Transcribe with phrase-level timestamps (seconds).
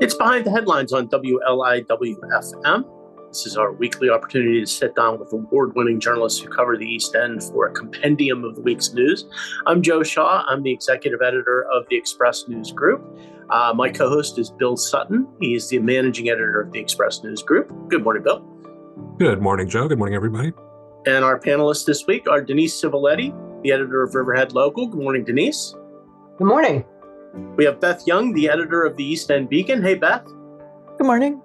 [0.00, 2.84] It's Behind the Headlines on WLIWFM.
[3.30, 6.86] This is our weekly opportunity to sit down with award winning journalists who cover the
[6.86, 9.24] East End for a compendium of the week's news.
[9.66, 10.44] I'm Joe Shaw.
[10.46, 13.04] I'm the executive editor of the Express News Group.
[13.50, 15.26] Uh, my co host is Bill Sutton.
[15.40, 17.68] He is the managing editor of the Express News Group.
[17.88, 18.38] Good morning, Bill.
[19.18, 19.88] Good morning, Joe.
[19.88, 20.52] Good morning, everybody.
[21.06, 23.34] And our panelists this week are Denise Civiletti,
[23.64, 24.86] the editor of Riverhead Local.
[24.86, 25.74] Good morning, Denise.
[26.38, 26.84] Good morning.
[27.34, 29.82] We have Beth Young, the editor of the East End Beacon.
[29.82, 30.24] Hey, Beth.
[30.96, 31.42] Good morning.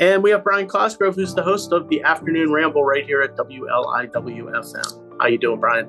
[0.00, 3.36] And we have Brian Cosgrove, who's the host of the Afternoon Ramble right here at
[3.36, 5.20] WLIWFM.
[5.20, 5.88] How you doing, Brian?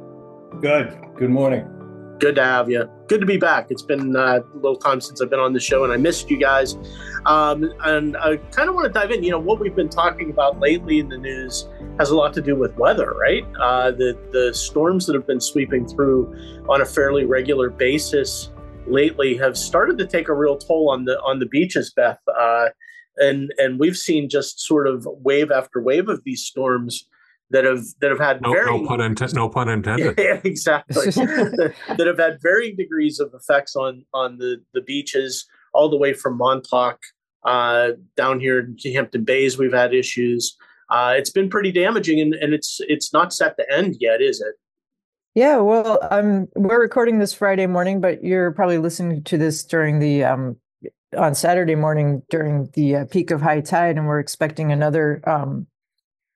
[0.61, 0.95] Good.
[1.15, 1.71] Good morning.
[2.19, 2.89] Good to have you.
[3.07, 3.67] Good to be back.
[3.71, 6.29] It's been uh, a little time since I've been on the show, and I missed
[6.29, 6.77] you guys.
[7.25, 9.23] Um, and I kind of want to dive in.
[9.23, 11.67] You know, what we've been talking about lately in the news
[11.99, 13.43] has a lot to do with weather, right?
[13.59, 18.49] Uh, the the storms that have been sweeping through on a fairly regular basis
[18.87, 22.19] lately have started to take a real toll on the on the beaches, Beth.
[22.27, 22.69] Uh,
[23.17, 27.07] and and we've seen just sort of wave after wave of these storms
[27.51, 29.35] that have that have had no, very no pun intended.
[29.35, 30.15] No pun intended.
[30.17, 35.89] yeah, exactly that have had varying degrees of effects on on the the beaches, all
[35.89, 36.99] the way from Montauk
[37.45, 39.57] uh, down here in Hampton Bays.
[39.57, 40.57] We've had issues.
[40.89, 44.41] Uh, it's been pretty damaging, and, and it's it's not set to end yet, is
[44.41, 44.55] it?
[45.35, 49.99] Yeah, well, um, we're recording this Friday morning, but you're probably listening to this during
[49.99, 50.55] the um,
[51.17, 55.67] on Saturday morning during the uh, peak of high tide, and we're expecting another um,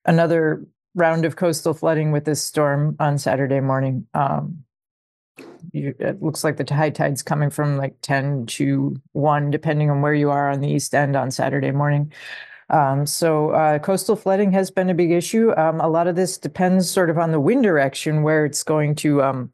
[0.04, 4.06] another round of coastal flooding with this storm on Saturday morning.
[4.14, 4.66] Um,
[5.72, 10.02] you, it looks like the high tide's coming from like 10 to 1, depending on
[10.02, 12.12] where you are on the East End on Saturday morning.
[12.70, 15.54] Um, so uh, coastal flooding has been a big issue.
[15.58, 18.96] Um, a lot of this depends sort of on the wind direction where it's going
[18.96, 19.54] to um,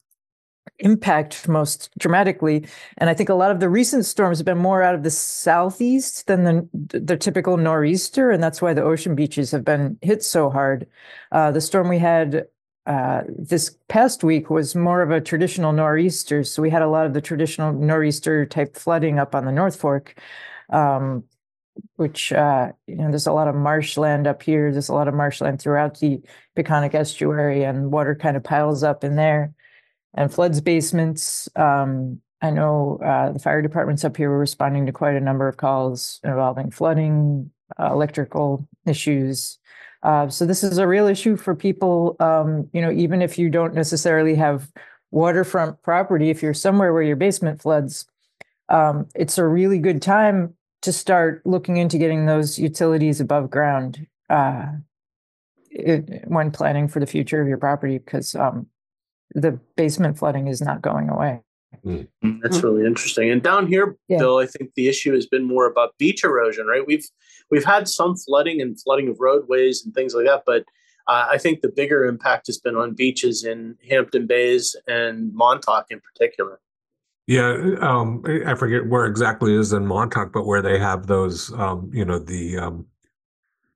[0.79, 2.67] impact most dramatically.
[2.97, 5.11] And I think a lot of the recent storms have been more out of the
[5.11, 10.23] southeast than the, the typical nor'easter, and that's why the ocean beaches have been hit
[10.23, 10.87] so hard.
[11.31, 12.47] Uh, the storm we had
[12.85, 17.05] uh, this past week was more of a traditional nor'easter, so we had a lot
[17.05, 20.19] of the traditional nor'easter type flooding up on the North Fork.
[20.69, 21.23] Um,
[21.95, 25.13] which uh, you know there's a lot of marshland up here there's a lot of
[25.13, 26.21] marshland throughout the
[26.55, 29.53] Peconic estuary and water kind of piles up in there
[30.15, 31.47] and floods basements.
[31.55, 35.47] Um, I know uh, the fire departments up here were responding to quite a number
[35.47, 39.57] of calls involving flooding, uh, electrical issues.
[40.03, 42.15] Uh, so this is a real issue for people.
[42.19, 44.71] Um, you know, even if you don't necessarily have
[45.11, 48.05] waterfront property, if you're somewhere where your basement floods,
[48.69, 50.53] um, it's a really good time
[50.85, 54.67] to start looking into getting those utilities above ground uh,
[55.69, 58.67] it, when planning for the future of your property, because um,
[59.33, 61.41] the basement flooding is not going away.
[61.85, 62.07] Mm.
[62.41, 63.29] That's really interesting.
[63.29, 64.19] And down here, yeah.
[64.19, 66.85] Bill, I think the issue has been more about beach erosion, right?
[66.87, 67.05] We've
[67.51, 70.63] we've had some flooding and flooding of roadways and things like that, but
[71.07, 75.87] uh, I think the bigger impact has been on beaches in Hampton Bays and Montauk
[75.89, 76.59] in particular.
[77.27, 81.89] Yeah, um, I forget where exactly is in Montauk, but where they have those, um,
[81.91, 82.85] you know, the um,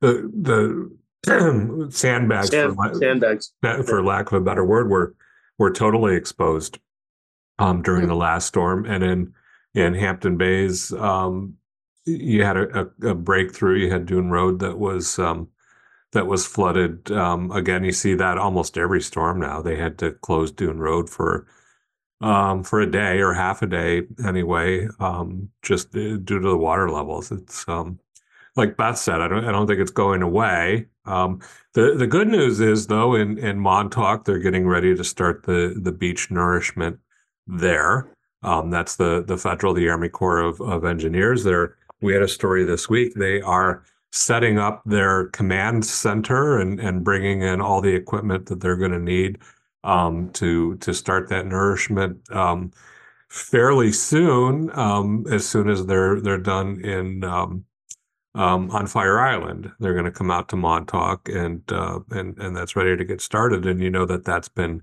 [0.01, 5.15] the the sandbags, Sand, for, sandbags, for lack of a better word, were
[5.57, 6.77] were totally exposed
[7.57, 8.85] um, during the last storm.
[8.85, 9.33] And in
[9.73, 11.55] in Hampton Bays, um,
[12.05, 13.79] you had a, a, a, breakthrough.
[13.79, 15.49] You had Dune Road that was um,
[16.11, 17.11] that was flooded.
[17.11, 19.61] Um, again, you see that almost every storm now.
[19.61, 21.47] They had to close Dune Road for
[22.21, 26.57] um, for a day or half a day anyway, um, just uh, due to the
[26.57, 27.31] water levels.
[27.31, 27.65] It's
[28.55, 30.87] like Beth said, I don't I don't think it's going away.
[31.05, 31.41] Um,
[31.73, 35.79] the the good news is though, in in Montauk, they're getting ready to start the
[35.81, 36.99] the beach nourishment
[37.47, 38.11] there.
[38.43, 41.43] Um, that's the the federal, the Army Corps of, of Engineers.
[41.43, 43.13] There, we had a story this week.
[43.15, 48.59] They are setting up their command center and and bringing in all the equipment that
[48.59, 49.39] they're going to need
[49.83, 52.71] um, to to start that nourishment um,
[53.29, 54.71] fairly soon.
[54.77, 57.65] Um, as soon as they're they're done in um,
[58.35, 59.71] um, on Fire Island.
[59.79, 63.21] They're going to come out to Montauk, and uh, and and that's ready to get
[63.21, 63.65] started.
[63.65, 64.81] And you know that that's been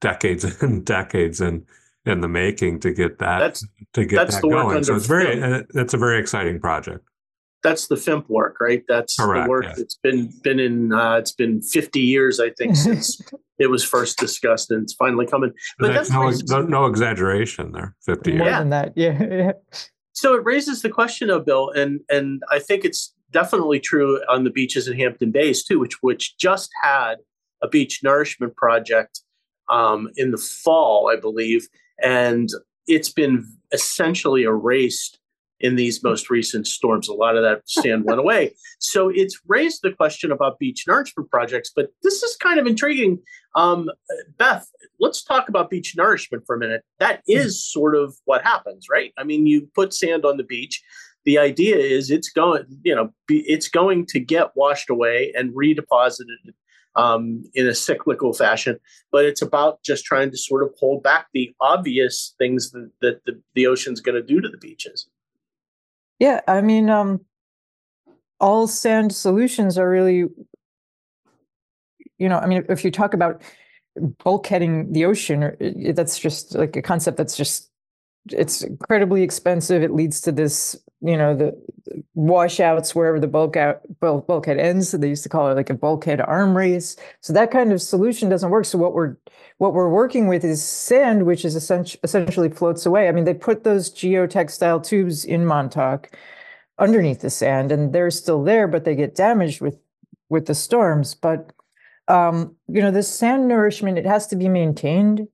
[0.00, 1.66] decades and decades in
[2.06, 4.84] in the making to get that that's, to get that going.
[4.84, 7.06] So it's very uh, that's a very exciting project.
[7.62, 8.82] That's the FIMP work, right?
[8.88, 9.76] That's Correct, the work yes.
[9.76, 10.92] that's been been in.
[10.92, 13.20] Uh, it's been fifty years, I think, since
[13.60, 15.52] it was first discussed, and it's finally coming.
[15.78, 17.94] But that's, that's no, no, no exaggeration there.
[18.00, 19.52] Fifty More than that, yeah.
[20.12, 24.44] So it raises the question, though, Bill, and and I think it's definitely true on
[24.44, 27.16] the beaches in Hampton Bays too, which which just had
[27.62, 29.20] a beach nourishment project
[29.70, 31.68] um, in the fall, I believe,
[32.02, 32.48] and
[32.86, 35.19] it's been essentially erased
[35.60, 37.08] in these most recent storms.
[37.08, 38.54] A lot of that sand went away.
[38.78, 43.18] So it's raised the question about beach nourishment projects, but this is kind of intriguing.
[43.54, 43.90] Um,
[44.38, 44.66] Beth,
[44.98, 46.82] let's talk about beach nourishment for a minute.
[46.98, 47.78] That is hmm.
[47.78, 49.12] sort of what happens, right?
[49.18, 50.82] I mean, you put sand on the beach.
[51.26, 56.54] The idea is it's going, you know, it's going to get washed away and redeposited
[56.96, 58.78] um, in a cyclical fashion.
[59.12, 63.24] But it's about just trying to sort of hold back the obvious things that, that
[63.26, 65.08] the, the ocean's going to do to the beaches.
[66.20, 67.24] Yeah, I mean, um,
[68.40, 70.24] all sand solutions are really,
[72.18, 73.42] you know, I mean, if you talk about
[74.24, 75.56] bulkheading the ocean,
[75.94, 77.69] that's just like a concept that's just,
[78.28, 79.82] it's incredibly expensive.
[79.82, 81.60] It leads to this, you know, the
[82.14, 84.90] washouts wherever the bulk out, bulkhead ends.
[84.90, 86.96] So they used to call it like a bulkhead arm race.
[87.20, 88.64] So that kind of solution doesn't work.
[88.64, 89.16] So what we're
[89.58, 93.08] what we're working with is sand, which is essentially floats away.
[93.08, 96.10] I mean, they put those geotextile tubes in Montauk
[96.78, 99.78] underneath the sand, and they're still there, but they get damaged with
[100.28, 101.14] with the storms.
[101.14, 101.52] But
[102.08, 105.28] um, you know, this sand nourishment it has to be maintained,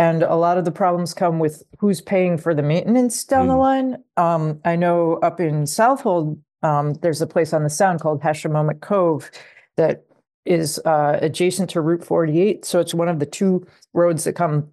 [0.00, 3.50] and a lot of the problems come with who's paying for the maintenance down mm.
[3.50, 4.02] the line.
[4.16, 8.80] Um, I know up in Southold, um, there's a place on the Sound called Hashamomuck
[8.80, 9.30] Cove
[9.76, 10.06] that
[10.46, 12.64] is uh, adjacent to Route 48.
[12.64, 14.70] So it's one of the two roads that come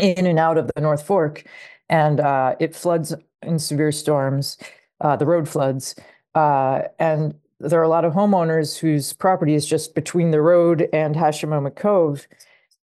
[0.00, 1.44] in and out of the North Fork.
[1.88, 4.58] And uh, it floods in severe storms,
[5.00, 5.94] uh, the road floods.
[6.34, 10.88] Uh, and there are a lot of homeowners whose property is just between the road
[10.92, 12.26] and Hashamomuck Cove.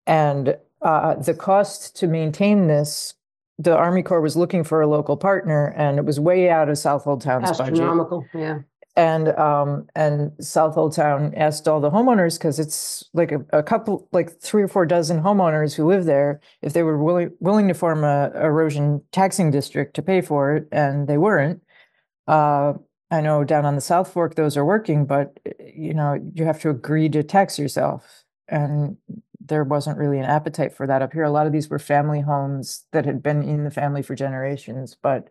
[0.07, 3.15] And uh, the cost to maintain this
[3.61, 6.79] the Army Corps was looking for a local partner, and it was way out of
[6.79, 7.75] Southold Town's budget.
[7.75, 8.61] Astronomical, yeah.
[8.97, 14.09] And um and Southold Town asked all the homeowners because it's like a, a, couple
[14.13, 17.75] like three or four dozen homeowners who live there if they were willing willing to
[17.75, 21.63] form a erosion taxing district to pay for it and they weren't.
[22.27, 22.75] Uh
[23.13, 26.61] i know down on the south fork those are working but you know you have
[26.61, 28.25] to agree to tax yourself.
[28.49, 28.97] And
[29.51, 32.23] there wasn't really an appetite for that up here a lot of these were family
[32.23, 35.29] homes that had been in the family for generations but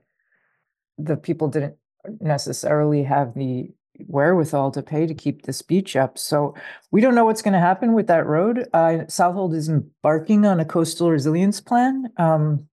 [1.00, 1.75] the people didn't
[2.19, 3.71] necessarily have the
[4.07, 6.18] wherewithal to pay to keep this beach up.
[6.18, 6.56] So
[6.92, 8.68] we don't know what's going to happen with that road.
[8.74, 12.68] Uh, Southold is embarking on a coastal resilience plan, um,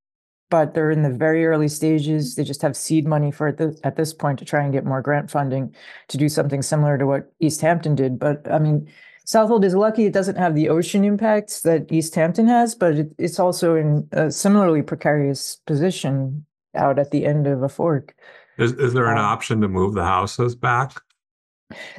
[0.51, 2.35] but they're in the very early stages.
[2.35, 5.03] They just have seed money for it at this point to try and get more
[5.03, 5.75] grant funding
[6.09, 8.19] to do something similar to what East Hampton did.
[8.19, 8.89] But I mean,
[9.27, 13.13] Southold is lucky it doesn't have the ocean impacts that East Hampton has, but it,
[13.19, 16.47] it's also in a similarly precarious position
[16.77, 18.15] out at the end of a fork.
[18.57, 21.03] Is is there an um, option to move the houses back?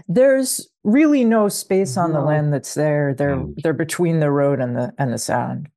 [0.07, 3.13] There's really no space on the land that's there.
[3.13, 3.53] They're mm.
[3.61, 5.69] they're between the road and the and the sound.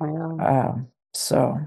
[0.00, 0.74] Uh,
[1.12, 1.58] so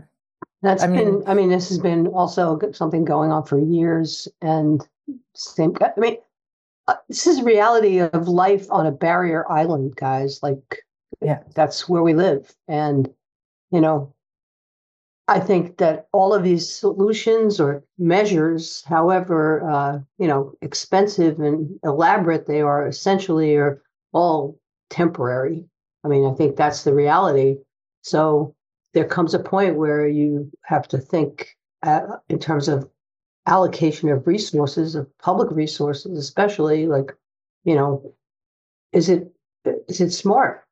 [0.62, 1.28] that's I mean, been.
[1.28, 4.82] I mean, this has been also something going on for years, and
[5.36, 5.76] same.
[5.82, 6.18] I mean,
[6.88, 10.40] uh, this is reality of life on a barrier island, guys.
[10.44, 10.84] Like,
[11.22, 13.10] yeah, that's where we live, and
[13.72, 14.14] you know,
[15.28, 21.80] I think that all of these solutions or measures, however, uh, you know, expensive and
[21.84, 23.82] elaborate they are, essentially are
[24.14, 24.60] all
[24.90, 25.66] temporary.
[26.04, 27.58] I mean, I think that's the reality.
[28.04, 28.56] So
[28.94, 32.88] there comes a point where you have to think uh, in terms of
[33.48, 37.14] allocation of resources, of public resources, especially like,
[37.64, 38.14] you know,
[38.92, 39.32] is it
[39.88, 40.64] is it smart?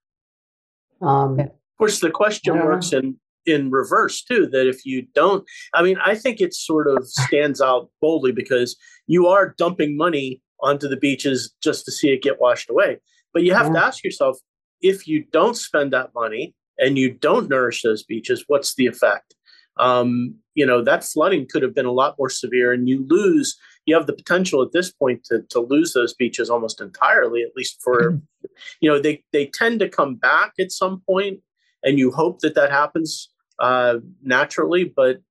[1.01, 5.84] Um, of course, the question works in in reverse too that if you don't i
[5.84, 8.77] mean i think it sort of stands out boldly because
[9.08, 12.98] you are dumping money onto the beaches just to see it get washed away
[13.34, 13.74] but you have yeah.
[13.74, 14.38] to ask yourself
[14.82, 19.36] if you don't spend that money and you don't nourish those beaches what's the effect
[19.77, 23.58] um, you know that flooding could have been a lot more severe and you lose
[23.86, 27.56] you have the potential at this point to, to lose those beaches almost entirely at
[27.56, 28.46] least for mm-hmm.
[28.82, 31.39] you know they they tend to come back at some point
[31.84, 35.22] and you hope that that happens uh, naturally, but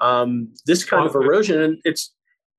[0.00, 2.12] um, this kind of erosion, and it's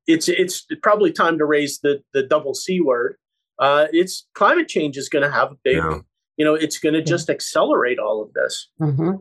[0.06, 3.17] it's it's probably time to raise the the double C word.
[3.60, 6.00] Uh, it's climate change is going to have a big, yeah.
[6.38, 8.70] you know, it's going to just accelerate all of this.
[8.79, 9.15] Mm-hmm.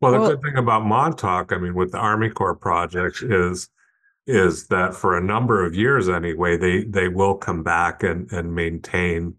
[0.00, 3.68] Well, the well, good thing about Montauk, I mean, with the Army Corps projects, is
[4.26, 8.54] is that for a number of years anyway, they they will come back and and
[8.54, 9.36] maintain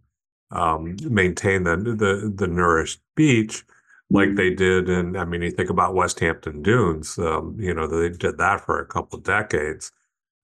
[0.51, 3.63] um, maintain the the the nourished beach
[4.09, 7.87] like they did in i mean you think about west hampton dunes um, you know
[7.87, 9.91] they did that for a couple decades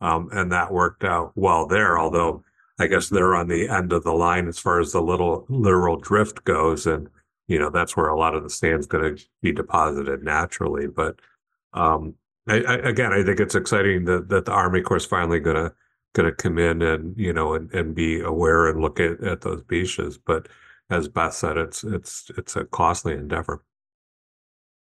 [0.01, 2.43] um, and that worked out well there although
[2.79, 5.98] i guess they're on the end of the line as far as the little littoral
[5.98, 7.08] drift goes and
[7.47, 11.19] you know that's where a lot of the sand's going to be deposited naturally but
[11.73, 12.15] um,
[12.47, 15.55] I, I, again, I think it's exciting that, that the Army Corps is finally going
[15.55, 15.73] to
[16.13, 19.41] going to come in and you know and, and be aware and look at, at
[19.41, 20.17] those beaches.
[20.17, 20.47] But
[20.89, 23.63] as Beth said, it's it's it's a costly endeavor.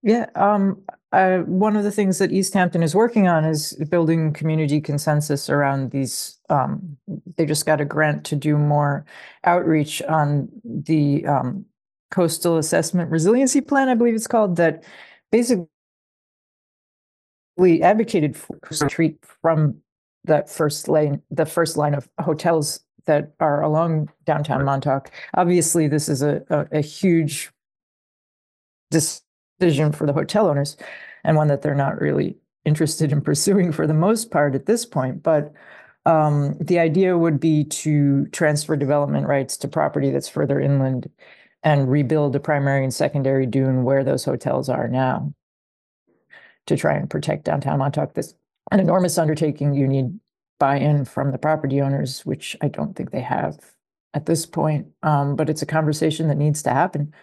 [0.01, 4.79] Yeah, um, one of the things that East Hampton is working on is building community
[4.79, 6.39] consensus around these.
[6.49, 6.97] Um,
[7.35, 9.05] they just got a grant to do more
[9.43, 11.65] outreach on the um,
[12.11, 14.83] coastal assessment resiliency plan, I believe it's called, that
[15.31, 15.67] basically
[17.81, 19.75] advocated for retreat from
[20.25, 25.11] that first lane, the first line of hotels that are along downtown Montauk.
[25.33, 27.51] Obviously, this is a, a, a huge
[28.91, 30.77] decision for the hotel owners
[31.23, 34.85] and one that they're not really interested in pursuing for the most part at this
[34.85, 35.23] point.
[35.23, 35.53] But
[36.05, 41.09] um, the idea would be to transfer development rights to property that's further inland
[41.63, 45.33] and rebuild a primary and secondary dune where those hotels are now
[46.67, 48.13] to try and protect downtown Montauk.
[48.13, 48.33] This
[48.71, 49.73] an enormous undertaking.
[49.73, 50.19] You need
[50.59, 53.57] buy-in from the property owners, which I don't think they have
[54.13, 54.87] at this point.
[55.03, 57.13] Um, but it's a conversation that needs to happen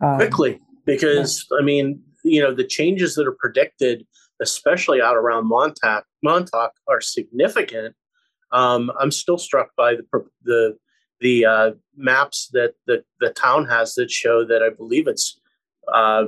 [0.00, 1.58] um, quickly because yeah.
[1.58, 4.06] I mean, you know, the changes that are predicted,
[4.40, 7.94] especially out around Montauk, Montauk, are significant.
[8.52, 10.76] Um, I'm still struck by the the
[11.20, 15.38] the uh, maps that the, the town has that show that I believe it's
[15.92, 16.24] uh,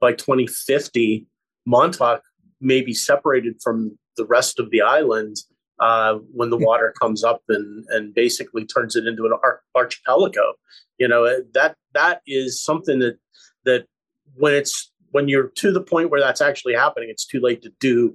[0.00, 1.26] by 2050,
[1.66, 2.22] Montauk
[2.60, 5.36] may be separated from the rest of the island
[5.78, 6.64] uh, when the hmm.
[6.64, 9.32] water comes up and, and basically turns it into an
[9.74, 10.54] archipelago.
[10.98, 13.18] You know that that is something that
[13.64, 13.86] that
[14.34, 17.72] when it's when you're to the point where that's actually happening, it's too late to
[17.80, 18.14] do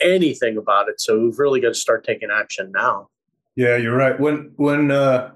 [0.00, 1.00] anything about it.
[1.00, 3.08] So we've really got to start taking action now.
[3.56, 4.18] Yeah, you're right.
[4.18, 5.32] When when uh,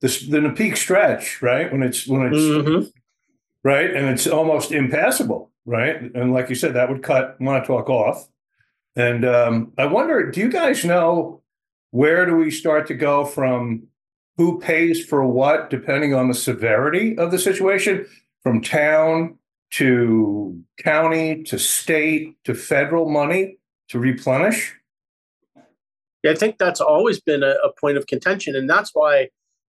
[0.00, 1.70] the the Napeague stretch, right?
[1.72, 2.88] When it's when it's mm-hmm.
[3.64, 6.00] right, and it's almost impassable, right?
[6.14, 8.28] And like you said, that would cut Montauk off.
[8.96, 11.42] And um, I wonder, do you guys know
[11.90, 13.84] where do we start to go from
[14.36, 18.06] who pays for what, depending on the severity of the situation,
[18.42, 19.38] from town
[19.70, 24.74] to county to state to federal money to replenish?
[26.22, 29.28] Yeah, I think that's always been a, a point of contention, and that's why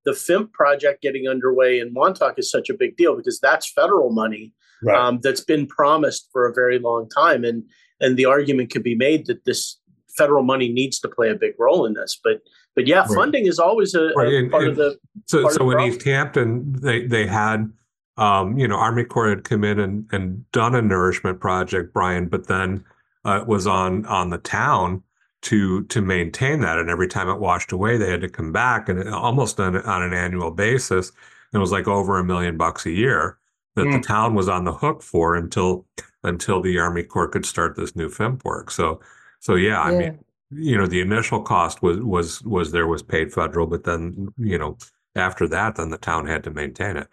[0.09, 4.09] the FIMP project getting underway in Montauk is such a big deal because that's federal
[4.09, 4.97] money right.
[4.97, 7.63] um, that's been promised for a very long time, and
[8.01, 9.79] and the argument could be made that this
[10.17, 12.19] federal money needs to play a big role in this.
[12.23, 12.41] But
[12.75, 13.09] but yeah, right.
[13.09, 14.45] funding is always a, right.
[14.45, 14.97] a part and, of the.
[15.27, 17.71] So so in East Hampton, they they had.
[18.17, 22.27] Um, you know, Army Corps had come in and, and done a nourishment project, Brian,
[22.27, 22.83] but then
[23.23, 25.03] uh, it was on on the town
[25.41, 26.77] to to maintain that.
[26.77, 29.75] And every time it washed away, they had to come back, and it, almost on,
[29.77, 31.11] on an annual basis,
[31.53, 33.37] it was like over a million bucks a year
[33.75, 33.93] that mm.
[33.93, 35.85] the town was on the hook for until
[36.23, 38.71] until the Army Corps could start this new FIMP work.
[38.71, 38.99] So
[39.39, 40.19] so yeah, I mean,
[40.51, 44.57] you know, the initial cost was was was there was paid federal, but then you
[44.57, 44.77] know
[45.15, 47.07] after that, then the town had to maintain it.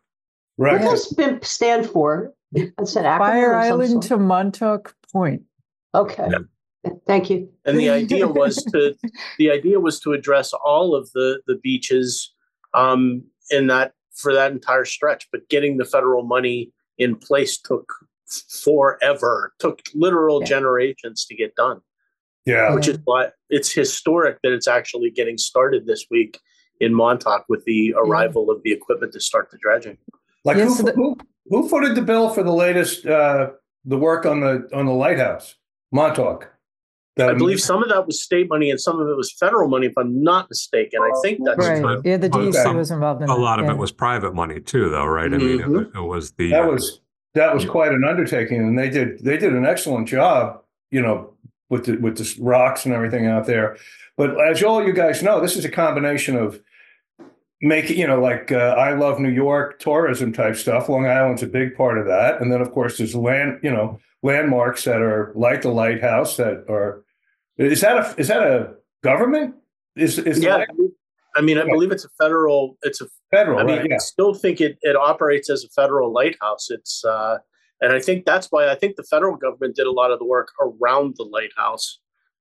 [0.58, 0.80] Right.
[0.80, 2.32] What does FIMP stand for?
[2.52, 3.18] That's an acronym.
[3.18, 5.42] Fire Island to Montauk Point.
[5.94, 6.28] Okay.
[6.30, 6.38] Yeah.
[7.06, 7.48] Thank you.
[7.64, 8.94] And the idea was to
[9.38, 12.32] the idea was to address all of the the beaches
[12.74, 15.28] um, in that for that entire stretch.
[15.30, 17.92] But getting the federal money in place took
[18.64, 19.52] forever.
[19.58, 20.46] Took literal yeah.
[20.46, 21.80] generations to get done.
[22.44, 26.38] Yeah, which is why it's historic that it's actually getting started this week
[26.78, 28.54] in Montauk with the arrival yeah.
[28.54, 29.98] of the equipment to start the dredging.
[30.44, 31.16] Like who, the- who,
[31.48, 33.50] who footed the bill for the latest uh,
[33.84, 35.56] the work on the on the lighthouse
[35.92, 36.52] Montauk?
[37.18, 39.86] I believe some of that was state money and some of it was federal money,
[39.86, 41.00] if I'm not mistaken.
[41.02, 41.98] I think that's right.
[42.04, 42.74] Yeah, the DEC okay.
[42.74, 43.64] was involved in a that, lot yeah.
[43.64, 45.32] of it was private money too, though, right?
[45.32, 45.76] I mean, mm-hmm.
[45.76, 47.00] it, it, was the that was
[47.34, 51.32] that was quite an undertaking, and they did they did an excellent job, you know,
[51.70, 53.78] with the with the rocks and everything out there.
[54.18, 56.60] But as all you guys know, this is a combination of
[57.62, 60.90] making, you know, like uh, I love New York tourism type stuff.
[60.90, 63.98] Long Island's a big part of that, and then of course there's land, you know,
[64.22, 67.04] landmarks that are like the lighthouse that are
[67.58, 69.54] is that a is that a government?
[69.96, 70.64] Is is yeah?
[71.34, 72.78] I mean, I believe it's a federal.
[72.82, 73.58] It's a federal.
[73.58, 73.96] I mean, right, yeah.
[73.96, 76.70] I still think it it operates as a federal lighthouse.
[76.70, 77.38] It's uh,
[77.80, 80.24] and I think that's why I think the federal government did a lot of the
[80.24, 81.98] work around the lighthouse.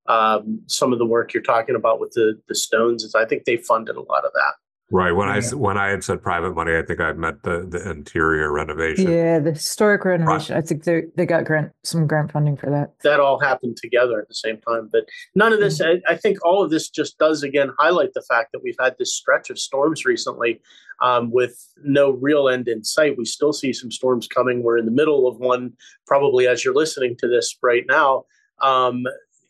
[0.08, 3.44] Um, some of the work you're talking about with the the stones is I think
[3.44, 4.54] they funded a lot of that.
[4.92, 5.10] Right.
[5.10, 5.40] When yeah.
[5.52, 9.10] I when I had said private money, I think I meant the the interior renovation.
[9.10, 10.54] Yeah, the historic renovation.
[10.54, 10.62] Right.
[10.62, 12.92] I think they they got grant some grant funding for that.
[13.02, 14.88] That all happened together at the same time.
[14.92, 15.80] But none of this.
[15.80, 16.08] Mm-hmm.
[16.08, 18.94] I, I, think all of this just does again highlight the fact that we've had
[18.96, 20.60] this stretch of storms recently,
[21.02, 23.18] um, with no real end in sight.
[23.18, 24.62] We still see some storms coming.
[24.62, 25.72] We're in the middle of one,
[26.06, 28.24] probably as you're listening to this right now.
[28.62, 29.04] um,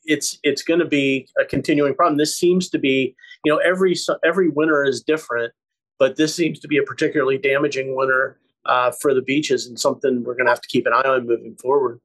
[0.06, 2.16] it's it's going to be a continuing problem.
[2.16, 3.14] This seems to be,
[3.46, 5.52] you know, every every winter is different,
[6.00, 10.24] but this seems to be a particularly damaging winter uh, for the beaches and something
[10.24, 12.00] we're going to have to keep an eye on moving forward.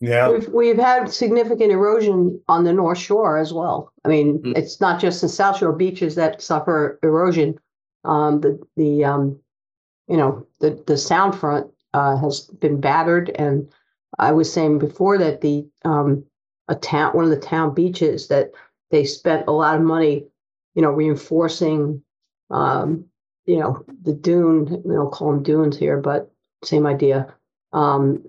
[0.00, 3.92] Yeah, we've, we've had significant erosion on the North Shore as well.
[4.06, 4.56] I mean, mm-hmm.
[4.56, 7.58] it's not just the South Shore beaches that suffer erosion.
[8.04, 9.38] Um, the the um,
[10.08, 13.70] you know the the Sound front uh, has been battered, and
[14.18, 16.24] I was saying before that the um,
[16.68, 18.52] a town one of the town beaches that
[18.90, 20.24] they spent a lot of money,
[20.74, 22.02] you know, reinforcing
[22.50, 23.04] um,
[23.46, 24.82] you know the dune.
[24.84, 26.30] We don't call them dunes here, but
[26.62, 27.34] same idea.
[27.72, 28.24] Um,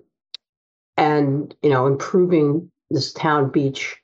[0.96, 3.98] and you know improving this town beach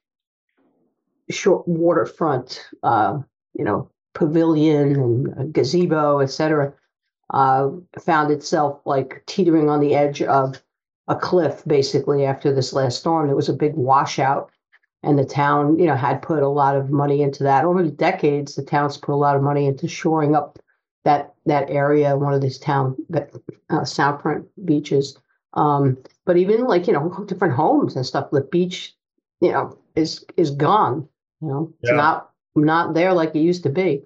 [1.30, 3.18] short waterfront uh,
[3.54, 6.72] you know pavilion and gazebo etc
[7.34, 7.68] uh,
[8.00, 10.62] found itself like teetering on the edge of
[11.08, 14.50] a cliff basically after this last storm there was a big washout
[15.02, 17.90] and the town you know had put a lot of money into that over the
[17.90, 20.58] decades the town's put a lot of money into shoring up
[21.04, 25.18] that that area one of these town uh, soundfront beaches
[25.54, 28.94] um, but even like you know different homes and stuff, the beach,
[29.40, 31.08] you know, is is gone.
[31.40, 31.96] You know, it's yeah.
[31.96, 34.04] not not there like it used to be.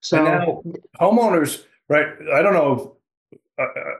[0.00, 0.62] So
[1.00, 2.06] homeowners, right?
[2.32, 2.96] I don't know.
[3.58, 3.94] Uh, uh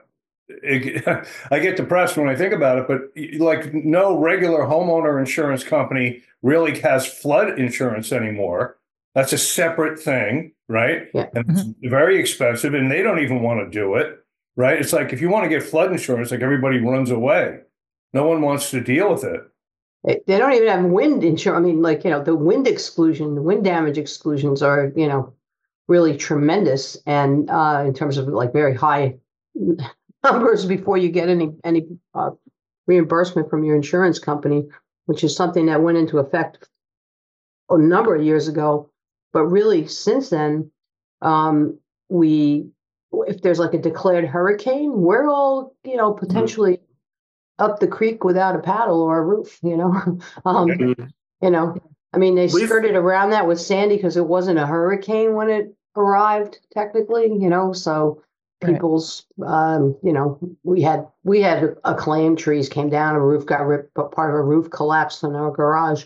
[0.47, 5.63] it, I get depressed when I think about it, but like no regular homeowner insurance
[5.63, 8.77] company really has flood insurance anymore.
[9.13, 11.07] That's a separate thing, right?
[11.13, 11.27] Yeah.
[11.33, 11.89] And it's mm-hmm.
[11.89, 14.19] very expensive, and they don't even want to do it
[14.55, 14.79] right?
[14.79, 17.59] It's like if you want to get flood insurance, like everybody runs away.
[18.13, 19.41] No one wants to deal with it.
[20.27, 21.63] They don't even have wind insurance.
[21.63, 25.33] I mean, like, you know, the wind exclusion, the wind damage exclusions are, you know,
[25.87, 26.95] really tremendous.
[27.05, 29.15] And uh, in terms of like very high
[30.31, 32.31] numbers before you get any, any uh,
[32.87, 34.65] reimbursement from your insurance company,
[35.05, 36.67] which is something that went into effect
[37.69, 38.89] a number of years ago.
[39.33, 40.71] But really, since then,
[41.21, 42.67] um, we
[43.27, 47.63] if there's like a declared hurricane, we're all, you know, potentially mm-hmm.
[47.63, 49.91] up the creek without a paddle or a roof, you know.
[50.45, 51.03] um, mm-hmm.
[51.41, 51.75] You know,
[52.13, 55.49] I mean, they We've, skirted around that with Sandy because it wasn't a hurricane when
[55.49, 57.73] it arrived, technically, you know.
[57.73, 58.23] So
[58.63, 59.75] people's, right.
[59.75, 63.65] um, you know, we had we had a claim, trees came down, a roof got
[63.65, 66.05] ripped, but part of a roof collapsed in our garage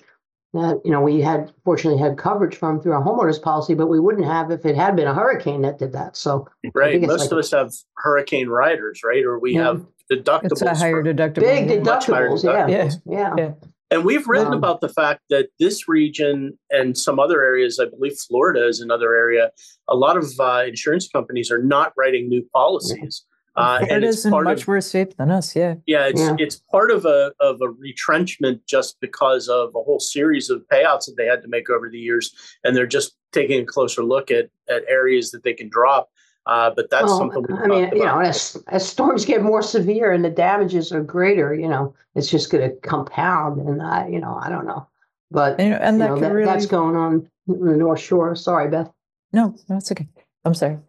[0.54, 4.00] that you know we had fortunately had coverage from through our homeowners policy, but we
[4.00, 6.18] wouldn't have if it had been a hurricane that did that.
[6.18, 9.24] So right, most like, of us have hurricane riders, right?
[9.24, 9.66] Or we yeah.
[9.66, 10.52] have deductibles.
[10.52, 11.42] It's a higher deductible.
[11.42, 13.02] Big deductibles, deductibles.
[13.06, 13.36] Yeah.
[13.36, 13.36] yeah.
[13.38, 13.52] yeah.
[13.92, 17.86] And we've written um, about the fact that this region and some other areas, I
[17.86, 19.52] believe Florida is another area,
[19.88, 23.26] a lot of uh, insurance companies are not writing new policies.
[23.56, 25.56] Uh, and it's in much of, worse shape than us.
[25.56, 25.76] Yeah.
[25.86, 26.36] Yeah, it's yeah.
[26.38, 31.06] it's part of a of a retrenchment just because of a whole series of payouts
[31.06, 34.32] that they had to make over the years, and they're just taking a closer look
[34.32, 36.10] at at areas that they can drop.
[36.46, 37.46] Uh, but that's well, something.
[37.58, 41.54] I mean, you know, as as storms get more severe and the damages are greater,
[41.54, 44.88] you know, it's just going to compound, and I, you know, I don't know,
[45.30, 46.46] but and, and that know, that, really...
[46.46, 48.36] that's going on in the North Shore.
[48.36, 48.92] Sorry, Beth.
[49.32, 50.08] No, that's okay.
[50.46, 50.80] I'm sorry.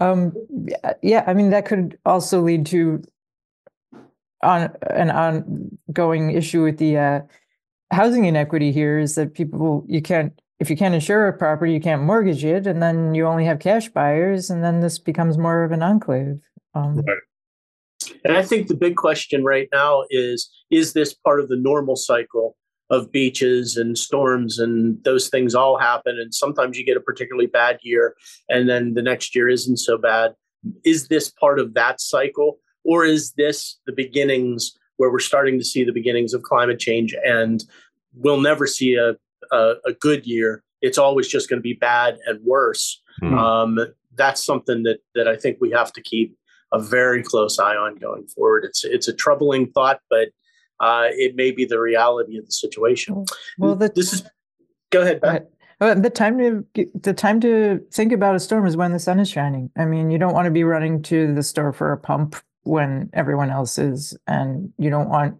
[0.00, 0.34] Um,
[1.02, 3.02] yeah, I mean that could also lead to
[4.42, 7.20] on an ongoing issue with the uh,
[7.90, 11.80] housing inequity here is that people you can't if you can't insure a property you
[11.80, 15.64] can't mortgage it and then you only have cash buyers and then this becomes more
[15.64, 16.40] of an enclave
[16.74, 17.16] um, right.
[18.24, 21.96] and i think the big question right now is is this part of the normal
[21.96, 22.56] cycle
[22.88, 27.46] of beaches and storms and those things all happen and sometimes you get a particularly
[27.46, 28.14] bad year
[28.48, 30.32] and then the next year isn't so bad
[30.84, 35.64] is this part of that cycle or is this the beginnings where we're starting to
[35.64, 37.64] see the beginnings of climate change and
[38.14, 39.14] we'll never see a,
[39.52, 43.36] a, a good year it's always just going to be bad and worse mm-hmm.
[43.36, 43.78] um,
[44.14, 46.36] that's something that that i think we have to keep
[46.72, 50.28] a very close eye on going forward it's it's a troubling thought but
[50.80, 53.24] uh, it may be the reality of the situation.
[53.58, 54.22] Well, the, this is.
[54.90, 55.42] Go ahead, Beth.
[55.80, 59.28] the time to the time to think about a storm is when the sun is
[59.28, 59.70] shining.
[59.76, 63.10] I mean, you don't want to be running to the store for a pump when
[63.12, 65.38] everyone else is, and you don't want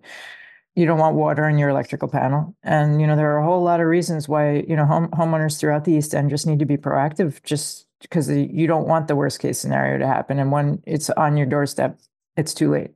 [0.76, 2.54] you don't want water in your electrical panel.
[2.62, 5.58] And you know there are a whole lot of reasons why you know home, homeowners
[5.58, 9.16] throughout the East End just need to be proactive, just because you don't want the
[9.16, 10.38] worst case scenario to happen.
[10.38, 11.98] And when it's on your doorstep,
[12.36, 12.90] it's too late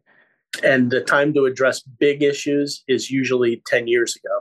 [0.63, 4.41] and the time to address big issues is usually 10 years ago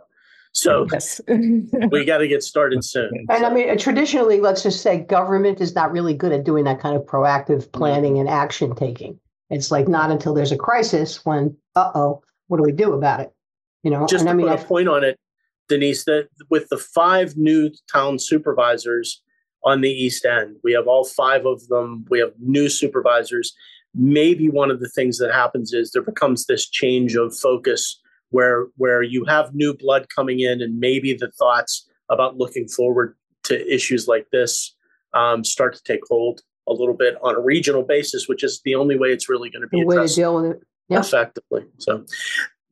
[0.52, 1.22] so yes.
[1.28, 5.76] we got to get started soon and i mean traditionally let's just say government is
[5.76, 7.72] not really good at doing that kind of proactive mm-hmm.
[7.72, 12.64] planning and action taking it's like not until there's a crisis when uh-oh what do
[12.64, 13.32] we do about it
[13.84, 15.18] you know just and to I mean, put a point on it
[15.70, 19.22] Denise, that with the five new town supervisors
[19.64, 22.06] on the East End, we have all five of them.
[22.10, 23.54] We have new supervisors.
[23.94, 28.68] Maybe one of the things that happens is there becomes this change of focus where
[28.76, 33.74] where you have new blood coming in, and maybe the thoughts about looking forward to
[33.74, 34.76] issues like this
[35.14, 38.76] um, start to take hold a little bit on a regional basis, which is the
[38.76, 40.64] only way it's really going to be the way to deal with it.
[40.90, 41.04] Yep.
[41.04, 41.66] effectively.
[41.78, 42.04] So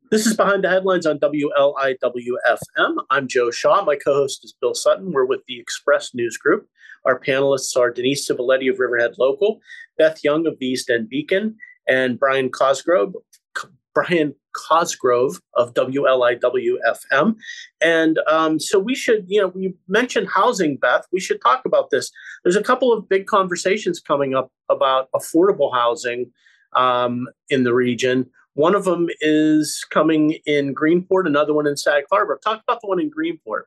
[0.10, 2.96] this is Behind the Headlines on WLIWFM.
[3.12, 3.84] I'm Joe Shaw.
[3.84, 5.12] My co host is Bill Sutton.
[5.12, 6.68] We're with the Express News Group.
[7.06, 9.60] Our panelists are Denise Civiletti of Riverhead Local,
[10.00, 13.14] Beth Young of the East End Beacon, and Brian Cosgrove,
[13.94, 17.36] Brian Cosgrove of WLIWFM.
[17.82, 21.06] And um, so we should, you know, we mentioned housing, Beth.
[21.12, 22.12] We should talk about this.
[22.44, 26.32] There's a couple of big conversations coming up about affordable housing
[26.78, 28.30] um, in the region.
[28.54, 32.40] One of them is coming in Greenport, another one in Sag Harbor.
[32.44, 33.64] Talk about the one in Greenport.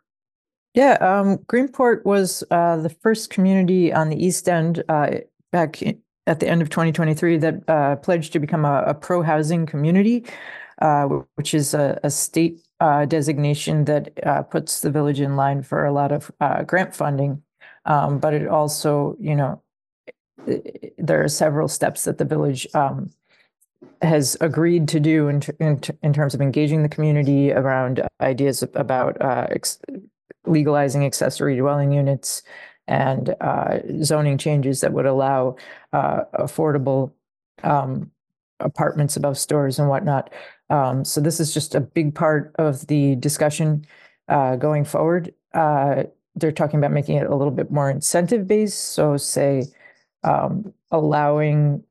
[0.75, 5.11] Yeah, um, Greenport was uh, the first community on the East End uh,
[5.53, 5.83] back
[6.27, 10.25] at the end of 2023 that uh, pledged to become a, a pro housing community,
[10.81, 15.63] uh, which is a, a state uh, designation that uh, puts the village in line
[15.63, 16.31] for a lot of
[16.67, 17.43] grant funding.
[17.85, 19.63] Um, but it also, you know,
[20.99, 23.11] there are several steps that the village um,
[24.03, 29.21] has agreed to do in, in, in, terms of engaging the community around ideas about
[29.21, 29.79] uh, ex-
[30.47, 32.43] legalizing accessory dwelling units
[32.89, 35.57] and uh, zoning changes that would allow
[35.93, 37.13] uh, affordable
[37.63, 38.11] um,
[38.59, 40.33] apartments above stores and whatnot.
[40.71, 43.85] Um, so this is just a big part of the discussion
[44.29, 45.35] uh, going forward.
[45.55, 46.05] Uh,
[46.37, 48.93] they're talking about making it a little bit more incentive based.
[48.93, 49.65] So say
[50.25, 51.83] um, allowing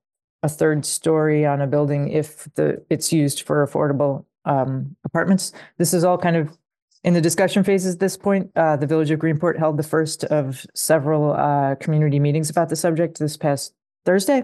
[0.43, 5.51] a third story on a building if the it's used for affordable um, apartments.
[5.77, 6.57] This is all kind of
[7.03, 8.51] in the discussion phases at this point.
[8.55, 12.75] Uh, the Village of Greenport held the first of several uh, community meetings about the
[12.75, 13.73] subject this past
[14.05, 14.43] Thursday,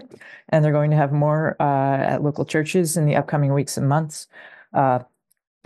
[0.50, 3.88] and they're going to have more uh, at local churches in the upcoming weeks and
[3.88, 4.28] months.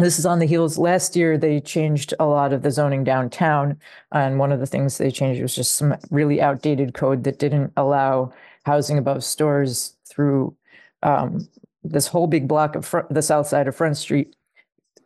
[0.01, 0.79] This is on the heels.
[0.79, 3.79] Last year, they changed a lot of the zoning downtown.
[4.13, 7.73] And one of the things they changed was just some really outdated code that didn't
[7.77, 8.33] allow
[8.65, 10.57] housing above stores through
[11.03, 11.47] um,
[11.85, 14.35] this whole big block of the south side of Front Street.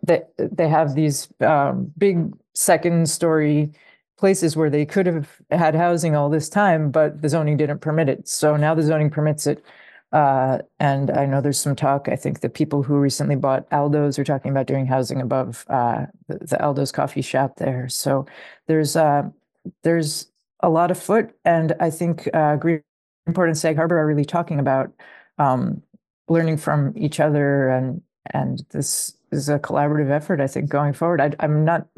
[0.04, 3.72] They, they have these um, big second story
[4.16, 8.08] places where they could have had housing all this time, but the zoning didn't permit
[8.08, 8.28] it.
[8.28, 9.64] So now the zoning permits it.
[10.12, 12.08] Uh, and I know there's some talk.
[12.08, 16.06] I think the people who recently bought Aldo's are talking about doing housing above uh,
[16.28, 17.88] the, the, Aldo's coffee shop there.
[17.88, 18.24] So
[18.68, 19.24] there's uh,
[19.82, 20.28] there's
[20.60, 22.82] a lot of foot, and I think uh, Greenport
[23.26, 24.92] and Sag Harbor are really talking about
[25.38, 25.82] um,
[26.28, 28.00] learning from each other, and
[28.32, 30.40] and this is a collaborative effort.
[30.40, 31.20] I think going forward.
[31.20, 31.88] I, am not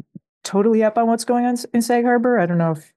[0.43, 2.39] totally up on what's going on in Sag Harbor.
[2.39, 2.93] I don't know if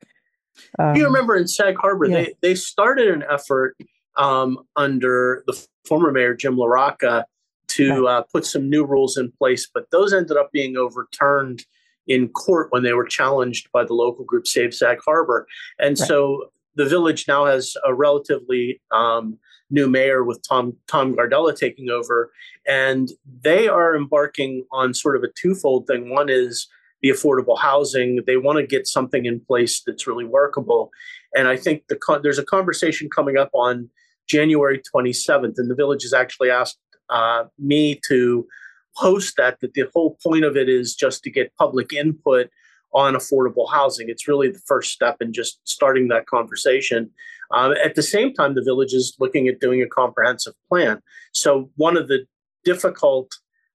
[0.77, 2.23] um, you remember in Sag Harbor yeah.
[2.23, 3.75] they they started an effort
[4.17, 7.23] um, under the former mayor Jim LaRocca
[7.69, 11.65] to uh, put some new rules in place, but those ended up being overturned
[12.07, 15.47] in court when they were challenged by the local group Save Sag Harbor.
[15.77, 16.07] And right.
[16.07, 19.37] so the village now has a relatively um,
[19.69, 22.31] new mayor with Tom Tom Gardella taking over,
[22.67, 23.09] and
[23.41, 26.09] they are embarking on sort of a twofold thing.
[26.09, 26.67] One is
[27.01, 28.21] the affordable housing.
[28.25, 30.91] They want to get something in place that's really workable,
[31.35, 33.89] and I think the there's a conversation coming up on
[34.27, 38.47] January 27th, and the village has actually asked uh, me to
[38.93, 39.59] host that.
[39.59, 42.49] That the whole point of it is just to get public input
[42.93, 44.09] on affordable housing.
[44.09, 47.11] It's really the first step in just starting that conversation.
[47.51, 51.01] Um, at the same time, the village is looking at doing a comprehensive plan.
[51.33, 52.25] So one of the
[52.63, 53.31] difficult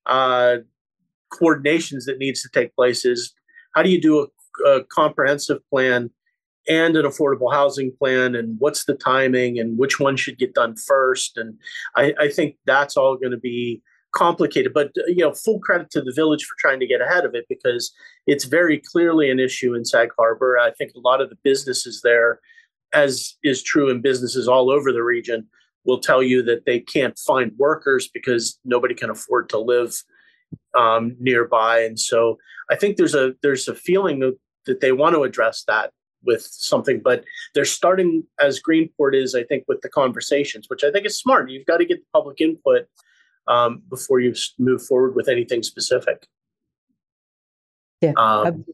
[0.07, 0.59] uh,
[1.33, 3.33] coordinations that needs to take place is
[3.75, 6.11] how do you do a, a comprehensive plan
[6.69, 10.75] and an affordable housing plan and what's the timing and which one should get done
[10.77, 11.59] first and
[11.97, 13.83] i, I think that's all going to be
[14.15, 17.35] complicated but you know full credit to the village for trying to get ahead of
[17.35, 17.93] it because
[18.27, 20.59] it's very clearly an issue in sag harbor.
[20.59, 22.41] I think a lot of the businesses there
[22.93, 25.47] as is true in businesses all over the region
[25.85, 29.95] will tell you that they can't find workers because nobody can afford to live
[30.75, 32.39] um, nearby and so
[32.71, 35.93] i think there's a there's a feeling that, that they want to address that
[36.25, 40.91] with something, but they're starting as Greenport is, I think, with the conversations, which I
[40.91, 41.51] think is smart.
[41.51, 42.89] You've got to get the public input
[43.47, 46.27] um, before you move forward with anything specific.
[48.01, 48.13] Yeah.
[48.17, 48.65] Um,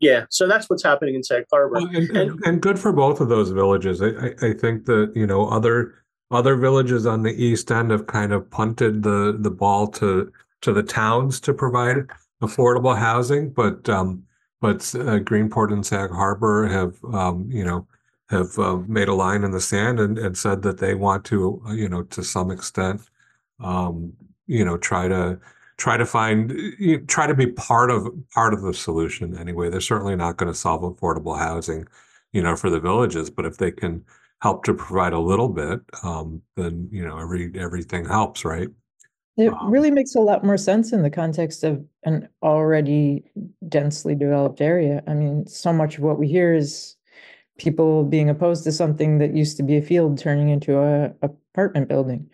[0.00, 3.20] yeah, so that's what's happening in Sag Harbor, well, and, and, and, good for both
[3.20, 4.00] of those villages.
[4.00, 5.94] I, I, I think that you know other
[6.30, 10.72] other villages on the east end have kind of punted the the ball to to
[10.72, 12.06] the towns to provide
[12.42, 14.22] affordable housing, but um,
[14.60, 17.86] but uh, Greenport and Sag Harbor have um, you know
[18.28, 21.62] have uh, made a line in the sand and, and said that they want to
[21.66, 23.02] uh, you know to some extent
[23.60, 24.12] um,
[24.46, 25.38] you know try to
[25.80, 26.52] try to find
[27.08, 29.70] try to be part of part of the solution anyway.
[29.70, 31.86] They're certainly not going to solve affordable housing,
[32.32, 34.04] you know, for the villages, but if they can
[34.42, 38.68] help to provide a little bit, um, then you know every everything helps, right?
[39.40, 43.24] It um, really makes a lot more sense in the context of an already
[43.66, 45.02] densely developed area.
[45.06, 46.96] I mean, so much of what we hear is
[47.56, 51.88] people being opposed to something that used to be a field turning into a apartment
[51.88, 52.28] building.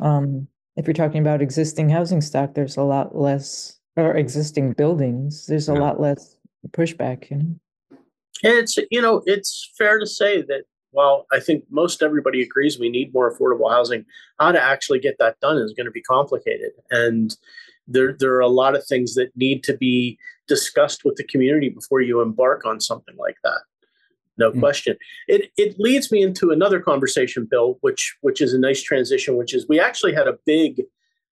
[0.00, 5.46] Um, if you're talking about existing housing stock, there's a lot less, or existing buildings,
[5.46, 5.78] there's a yeah.
[5.78, 6.36] lot less
[6.70, 7.30] pushback.
[7.30, 7.98] You know,
[8.42, 12.88] it's you know it's fair to say that while I think most everybody agrees we
[12.88, 14.04] need more affordable housing,
[14.38, 17.36] how to actually get that done is going to be complicated, and
[17.86, 21.68] there there are a lot of things that need to be discussed with the community
[21.68, 23.60] before you embark on something like that
[24.38, 24.96] no mm question.
[25.28, 29.36] It it leads me into another conversation, Bill, which which is a nice transition.
[29.36, 30.82] Which is we actually had a big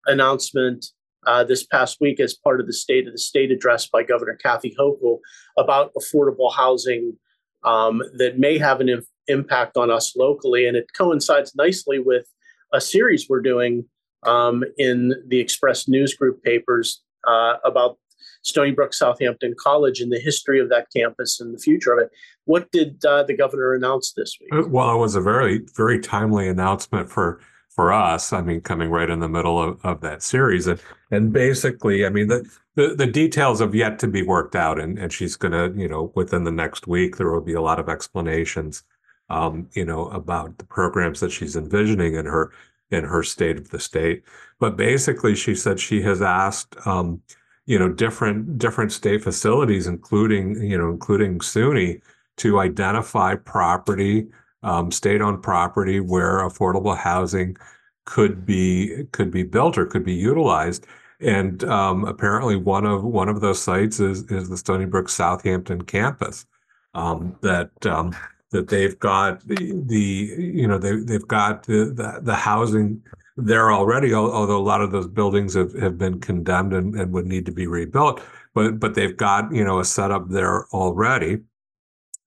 [0.05, 0.87] announcement
[1.25, 4.37] uh, this past week as part of the State of the State address by Governor
[4.41, 5.19] Kathy Hochul
[5.57, 7.17] about affordable housing
[7.63, 12.25] um, that may have an impact on us locally, and it coincides nicely with
[12.73, 13.85] a series we're doing
[14.23, 17.97] um, in the Express News Group papers uh, about
[18.43, 22.09] Stony Brook Southampton College and the history of that campus and the future of it.
[22.45, 24.49] What did uh, the governor announce this week?
[24.53, 27.39] Uh, well, it was a very, very timely announcement for
[27.69, 28.33] for us.
[28.33, 30.79] I mean, coming right in the middle of, of that series, and
[31.11, 34.97] and basically, I mean, the, the the details have yet to be worked out, and
[34.99, 37.89] and she's gonna, you know, within the next week, there will be a lot of
[37.89, 38.83] explanations,
[39.29, 42.53] um, you know, about the programs that she's envisioning in her
[42.91, 44.23] in her state of the state.
[44.59, 46.75] But basically, she said she has asked.
[46.87, 47.21] Um,
[47.69, 52.01] you know different different state facilities, including you know including SUNY,
[52.37, 54.27] to identify property,
[54.63, 57.57] um, state-owned property where affordable housing
[58.05, 60.87] could be could be built or could be utilized.
[61.19, 65.81] And um, apparently, one of one of those sites is is the Stony Brook Southampton
[65.83, 66.45] campus.
[66.93, 68.15] Um, that um,
[68.51, 69.97] that they've got the, the
[70.37, 73.01] you know they they've got the, the, the housing
[73.35, 77.27] there already, although a lot of those buildings have, have been condemned and, and would
[77.27, 78.21] need to be rebuilt.
[78.53, 81.39] But but they've got you know a setup there already.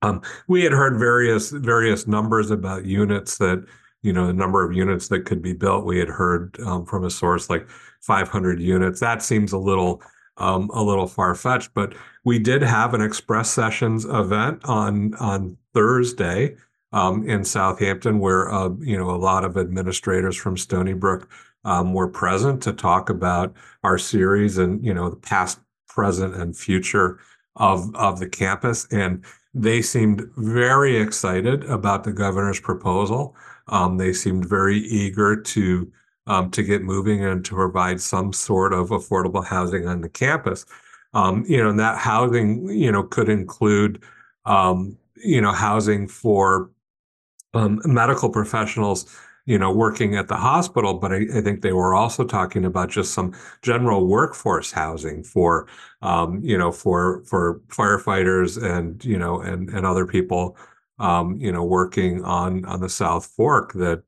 [0.03, 3.65] Um, we had heard various various numbers about units that
[4.03, 5.85] you know the number of units that could be built.
[5.85, 7.67] We had heard um, from a source like
[8.01, 9.01] 500 units.
[9.01, 10.03] That seems a little
[10.37, 15.57] um, a little far fetched, but we did have an Express Sessions event on on
[15.75, 16.57] Thursday
[16.93, 21.31] um, in Southampton, where uh, you know a lot of administrators from Stony Brook
[21.65, 26.57] um, were present to talk about our series and you know the past, present, and
[26.57, 27.19] future
[27.57, 33.37] of of the campus, and they seemed very excited about the governor's proposal.
[33.69, 35.93] Um, they seemed very eager to
[36.27, 40.65] um, to get moving and to provide some sort of affordable housing on the campus.
[41.13, 44.03] Um, you know, and that housing, you know, could include,
[44.45, 46.71] um, you know, housing for
[47.55, 49.13] um, medical professionals,
[49.47, 52.91] you know, working at the hospital, but I, I, think they were also talking about
[52.91, 55.67] just some general workforce housing for,
[56.03, 60.57] um, you know, for for firefighters and you know and and other people,
[61.01, 64.05] um, you know, working on on the South Fork that.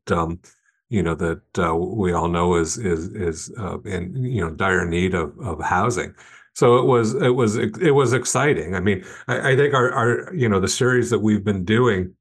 [0.92, 4.86] You know that uh, we all know is is is uh, in you know dire
[4.86, 6.14] need of of housing.
[6.54, 8.74] So it was it was it was exciting.
[8.74, 12.14] I mean, I, I think our our you know the series that we've been doing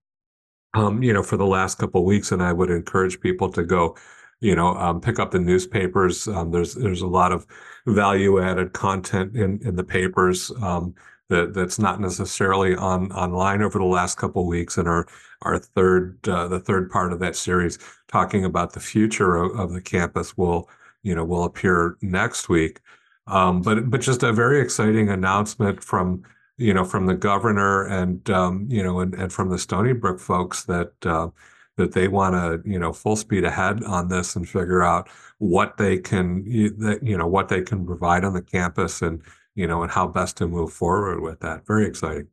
[0.74, 3.64] um, you know, for the last couple of weeks, and I would encourage people to
[3.64, 3.98] go,
[4.40, 6.28] you know, um, pick up the newspapers.
[6.28, 7.46] Um, there's there's a lot of
[7.86, 10.96] value added content in in the papers um,
[11.32, 15.08] that that's not necessarily on online over the last couple of weeks, and our
[15.42, 19.74] our third uh, the third part of that series talking about the future of, of
[19.74, 20.70] the campus will
[21.04, 22.80] you know will appear next week.
[23.28, 26.24] Um, but but just a very exciting announcement from
[26.62, 30.20] you know, from the governor and um, you know, and, and from the Stony Brook
[30.20, 31.30] folks that uh,
[31.78, 35.78] that they want to, you know, full speed ahead on this and figure out what
[35.78, 39.24] they can, you know, what they can provide on the campus and
[39.56, 41.66] you know, and how best to move forward with that.
[41.66, 42.28] Very exciting.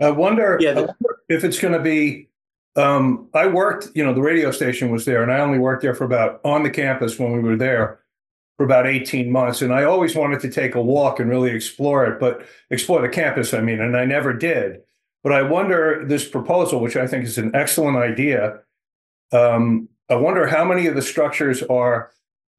[0.00, 2.28] I wonder, yeah, the- I wonder if it's going to be.
[2.76, 5.94] Um, I worked, you know, the radio station was there, and I only worked there
[5.94, 8.00] for about on the campus when we were there
[8.56, 9.60] for about 18 months.
[9.60, 13.08] And I always wanted to take a walk and really explore it, but explore the
[13.08, 14.82] campus, I mean, and I never did.
[15.24, 18.60] But I wonder this proposal, which I think is an excellent idea.
[19.32, 22.10] Um, I wonder how many of the structures are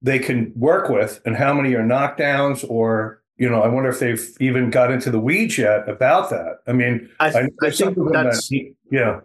[0.02, 3.98] they can work with and how many are knockdowns or you know, I wonder if
[3.98, 6.58] they've even got into the weeds yet about that.
[6.68, 9.22] I mean, I, I, I think that's that, yeah.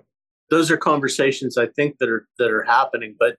[0.48, 3.14] Those are conversations I think that are that are happening.
[3.18, 3.36] But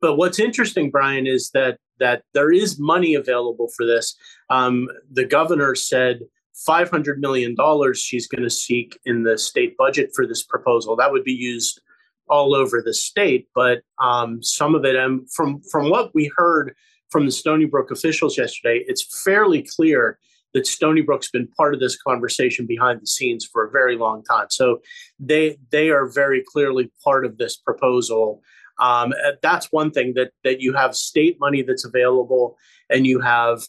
[0.00, 4.16] but what's interesting, Brian, is that that there is money available for this.
[4.50, 6.20] Um, the governor said
[6.54, 10.94] five hundred million dollars she's going to seek in the state budget for this proposal.
[10.94, 11.80] That would be used
[12.28, 16.30] all over the state, but um, some of it, and um, from from what we
[16.36, 16.76] heard
[17.10, 20.18] from the Stony Brook officials yesterday, it's fairly clear
[20.54, 24.22] that Stony Brook's been part of this conversation behind the scenes for a very long
[24.24, 24.46] time.
[24.50, 24.80] So
[25.18, 28.42] they they are very clearly part of this proposal.
[28.80, 32.56] Um, that's one thing that that you have state money that's available,
[32.88, 33.62] and you have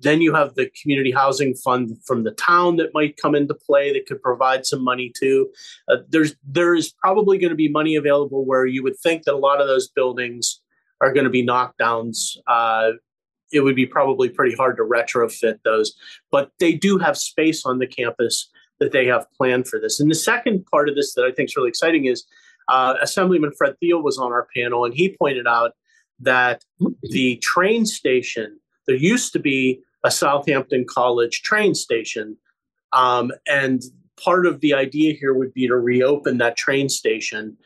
[0.00, 3.92] then you have the community housing fund from the town that might come into play
[3.92, 5.48] that could provide some money too.
[5.88, 9.34] Uh, there's there is probably going to be money available where you would think that
[9.34, 10.60] a lot of those buildings
[11.04, 12.36] are going to be knockdowns.
[12.46, 12.92] Uh,
[13.52, 15.94] it would be probably pretty hard to retrofit those,
[16.30, 20.00] but they do have space on the campus that they have planned for this.
[20.00, 22.24] And the second part of this that I think is really exciting is
[22.68, 25.72] uh, Assemblyman Fred Thiele was on our panel, and he pointed out
[26.20, 26.64] that
[27.02, 32.36] the train station there used to be a Southampton College train station,
[32.92, 33.82] um, and
[34.22, 37.56] part of the idea here would be to reopen that train station,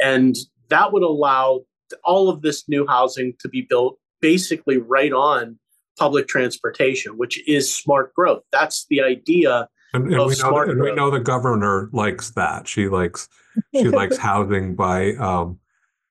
[0.00, 0.36] and
[0.68, 1.64] that would allow
[2.04, 5.58] all of this new housing to be built basically right on
[5.98, 8.42] public transportation, which is smart growth.
[8.52, 9.68] That's the idea.
[9.92, 12.66] And, and we, know, and we know the governor likes that.
[12.66, 13.28] She likes
[13.74, 15.60] she likes housing by um,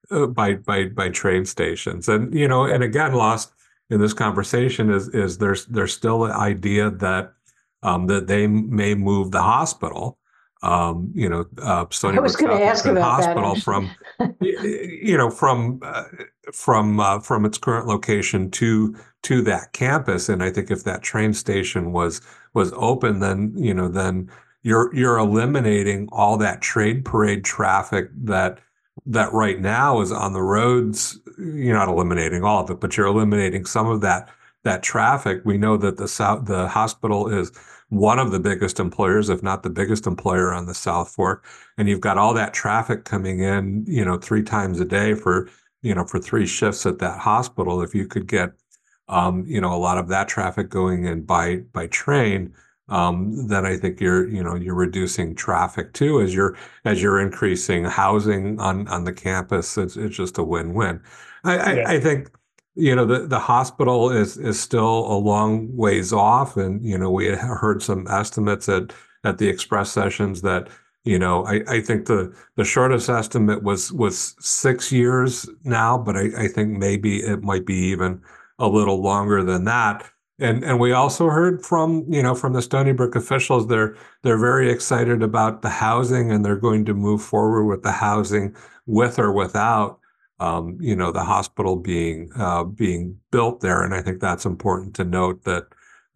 [0.09, 3.51] uh, by by by train stations, and you know, and again, lost
[3.89, 7.33] in this conversation is is there's there's still an idea that
[7.81, 10.17] um, that they may move the hospital
[10.63, 13.63] um, you know, uh, Stony I was going to ask about Hospital that.
[13.63, 13.91] from,
[14.39, 16.05] you know, from uh,
[16.53, 20.29] from uh, from its current location to to that campus.
[20.29, 22.21] And I think if that train station was
[22.53, 28.59] was open, then you know, then you're you're eliminating all that trade parade traffic that
[29.05, 31.19] that right now is on the roads.
[31.37, 34.29] You're not eliminating all of it, but you're eliminating some of that
[34.63, 35.41] that traffic.
[35.43, 37.51] We know that the south the hospital is
[37.93, 41.45] one of the biggest employers, if not the biggest employer on the South Fork.
[41.77, 45.47] And you've got all that traffic coming in, you know, three times a day for,
[45.83, 47.83] you know, for three shifts at that hospital.
[47.83, 48.51] If you could get,
[49.09, 52.55] um, you know, a lot of that traffic going in by by train,
[52.89, 57.21] um, then I think you're, you know, you're reducing traffic too as you're as you're
[57.21, 59.77] increasing housing on on the campus.
[59.77, 60.99] It's it's just a win-win.
[61.43, 61.89] I, yeah.
[61.89, 62.31] I, I think
[62.75, 66.57] you know the, the hospital is is still a long ways off.
[66.57, 70.69] And you know we heard some estimates at at the express sessions that
[71.05, 76.15] you know i, I think the the shortest estimate was was six years now but
[76.17, 78.21] I, I think maybe it might be even
[78.59, 80.09] a little longer than that.
[80.39, 84.39] And and we also heard from you know from the stony brook officials they're they're
[84.39, 88.55] very excited about the housing and they're going to move forward with the housing
[88.87, 89.99] with or without
[90.43, 94.93] um, you know, the hospital being uh, being built there, and I think that's important
[94.95, 95.67] to note that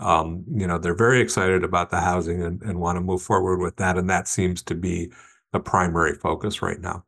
[0.01, 3.59] um, you know they're very excited about the housing and, and want to move forward
[3.59, 5.09] with that, and that seems to be
[5.53, 7.05] the primary focus right now.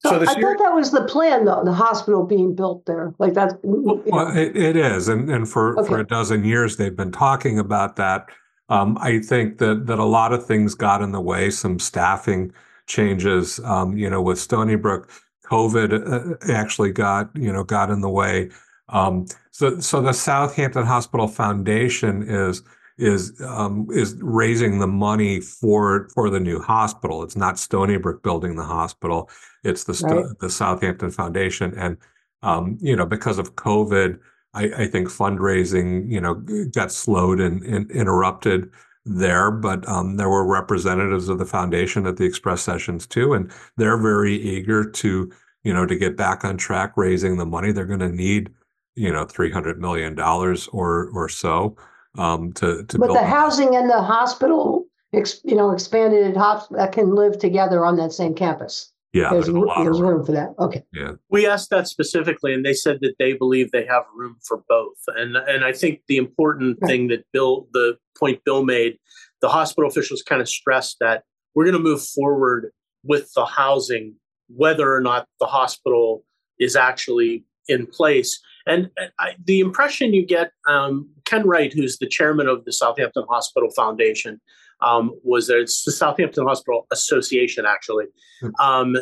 [0.00, 3.14] So, I year, thought that was the plan, though, the hospital being built there.
[3.18, 5.88] Like that's well, it, it is, and and for okay.
[5.88, 8.30] for a dozen years they've been talking about that.
[8.70, 12.52] Um, I think that that a lot of things got in the way, some staffing
[12.86, 15.10] changes, um, you know, with Stony Brook
[15.44, 18.50] COVID uh, actually got you know got in the way.
[18.88, 22.62] Um, so so the Southampton Hospital Foundation is
[22.98, 27.22] is um, is raising the money for for the new hospital.
[27.22, 29.30] It's not Stony Brook building the hospital.
[29.62, 30.24] It's the right.
[30.40, 31.96] the Southampton Foundation, and
[32.42, 34.18] um, you know because of COVID,
[34.52, 36.34] I, I, think fundraising you know
[36.72, 38.70] got slowed and, and interrupted
[39.04, 43.52] there, but um, there were representatives of the foundation at the express sessions too, and
[43.76, 45.30] they're very eager to,
[45.62, 47.70] you know, to get back on track raising the money.
[47.70, 48.50] They're going to need,
[48.94, 51.76] you know, three hundred million dollars or or so
[52.16, 52.98] um, to to.
[52.98, 57.96] But the housing and the hospital, you know, expanded hospital that can live together on
[57.96, 58.90] that same campus.
[59.14, 60.16] Yeah, there's, there's, there's room.
[60.16, 60.54] room for that.
[60.58, 60.82] Okay.
[60.92, 61.12] Yeah.
[61.30, 64.98] We asked that specifically, and they said that they believe they have room for both.
[65.06, 66.88] And and I think the important right.
[66.88, 68.98] thing that Bill, the point Bill made,
[69.40, 71.22] the hospital officials kind of stressed that
[71.54, 72.72] we're going to move forward
[73.04, 74.16] with the housing,
[74.48, 76.24] whether or not the hospital
[76.58, 78.40] is actually in place.
[78.66, 78.90] And
[79.20, 83.70] I, the impression you get, um, Ken Wright, who's the chairman of the Southampton Hospital
[83.70, 84.40] Foundation,
[84.84, 85.60] um, was there.
[85.60, 88.06] It's the Southampton Hospital Association, actually.
[88.40, 88.50] Hmm.
[88.60, 88.96] Um,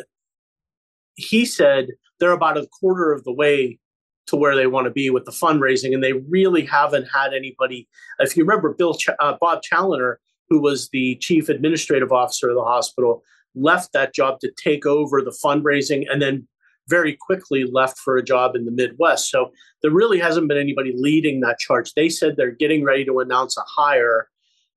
[1.15, 1.87] he said
[2.19, 3.79] they're about a quarter of the way
[4.27, 7.87] to where they want to be with the fundraising, and they really haven't had anybody.
[8.19, 10.15] If you remember, Bill Ch- uh, Bob Chaloner,
[10.49, 13.23] who was the chief administrative officer of the hospital,
[13.53, 16.47] left that job to take over the fundraising, and then
[16.87, 19.29] very quickly left for a job in the Midwest.
[19.29, 21.93] So there really hasn't been anybody leading that charge.
[21.93, 24.29] They said they're getting ready to announce a hire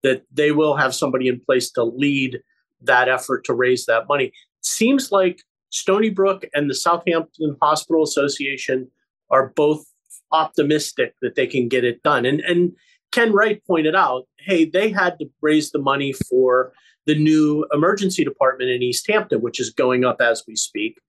[0.07, 2.41] that they will have somebody in place to lead
[2.81, 4.33] that effort to raise that money.
[4.63, 8.89] Seems like Stony Brook and the Southampton Hospital Association
[9.31, 9.85] are both
[10.31, 12.25] optimistic that they can get it done.
[12.25, 12.73] And and
[13.11, 16.73] Ken Wright pointed out, hey, they had to raise the money for
[17.07, 21.01] the new emergency department in East Hampton, which is going up as we speak.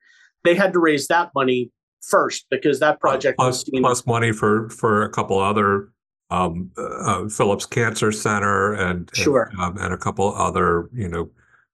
[0.44, 1.72] They had to raise that money
[2.02, 5.90] first because that project plus, plus money for for a couple other
[6.30, 9.50] um, uh, Phillips Cancer Center and sure.
[9.52, 11.30] and, um, and a couple other you know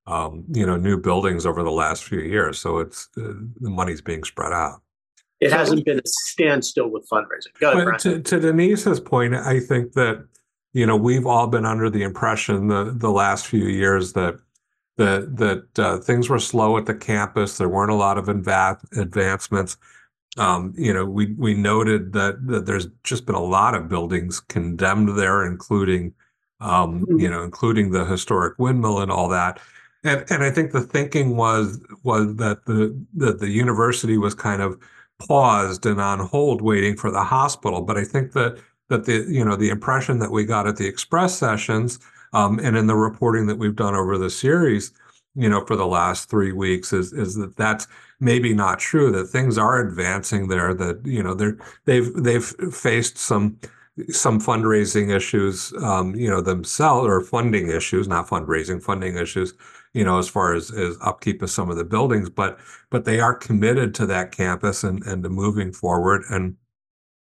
[0.05, 2.59] um, you know new buildings over the last few years.
[2.59, 4.81] So it's uh, the money's being spread out.
[5.39, 7.59] It so, hasn't been a standstill with fundraising.
[7.59, 10.25] Go ahead, to, to Denise's point, I think that
[10.73, 14.39] you know we've all been under the impression the the last few years that
[14.97, 17.57] that that uh, things were slow at the campus.
[17.57, 19.77] There weren't a lot of inva- advancements.
[20.37, 24.39] Um, you know, we we noted that that there's just been a lot of buildings
[24.39, 26.13] condemned there, including
[26.59, 29.59] um, you know, including the historic windmill and all that.
[30.03, 34.61] And and I think the thinking was was that the that the university was kind
[34.61, 34.77] of
[35.27, 37.81] paused and on hold waiting for the hospital.
[37.81, 38.59] But I think that
[38.89, 41.99] that the you know the impression that we got at the express sessions
[42.33, 44.91] um, and in the reporting that we've done over the series,
[45.35, 47.87] you know, for the last three weeks is is that that's
[48.19, 49.11] maybe not true.
[49.11, 50.73] That things are advancing there.
[50.73, 53.59] That you know they're they've they've faced some
[54.09, 59.53] some fundraising issues, um, you know, themselves or funding issues, not fundraising, funding issues,
[59.93, 62.59] you know, as far as, as upkeep of some of the buildings, but
[62.89, 66.23] but they are committed to that campus and and to moving forward.
[66.29, 66.55] And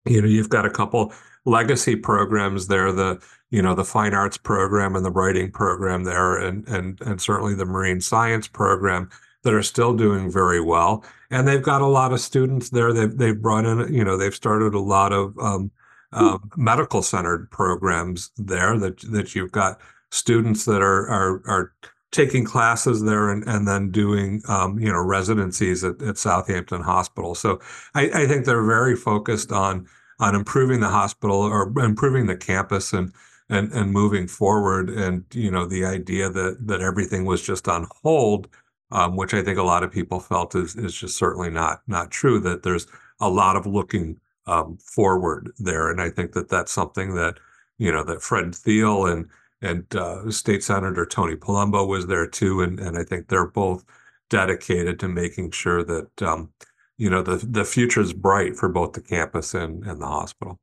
[0.05, 1.13] you know, you've got a couple
[1.45, 6.37] legacy programs there, the you know the fine arts program and the writing program there,
[6.37, 9.09] and and and certainly the marine science program
[9.43, 11.03] that are still doing very well.
[11.29, 12.93] And they've got a lot of students there.
[12.93, 15.71] They've they've brought in, you know, they've started a lot of um,
[16.13, 19.79] uh, medical centered programs there that that you've got
[20.11, 21.73] students that are are are
[22.11, 27.35] taking classes there and, and then doing um, you know residencies at, at Southampton Hospital.
[27.35, 27.59] So
[27.95, 29.87] I, I, think they're very focused on
[30.19, 33.13] on improving the hospital or improving the campus and
[33.49, 34.89] and and moving forward.
[34.89, 38.49] And you know the idea that that everything was just on hold,
[38.91, 42.11] um, which I think a lot of people felt is is just certainly not not
[42.11, 42.39] true.
[42.39, 42.87] That there's
[43.19, 45.89] a lot of looking um, forward there.
[45.89, 47.35] And I think that that's something that,
[47.77, 49.29] you know, that Fred Thiele and
[49.63, 53.85] and uh, State Senator Tony Palumbo was there too, and and I think they're both
[54.29, 56.49] dedicated to making sure that um,
[56.97, 60.59] you know the the future is bright for both the campus and and the hospital.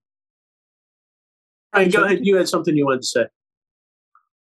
[1.72, 2.26] All right, go ahead.
[2.26, 3.26] You had something you wanted to say.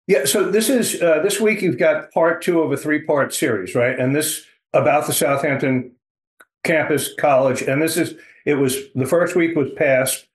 [0.07, 3.33] Yeah, so this is uh, this week you've got part two of a three part
[3.33, 3.97] series, right?
[3.97, 5.91] And this about the Southampton
[6.63, 10.27] campus college, and this is it was the first week was past.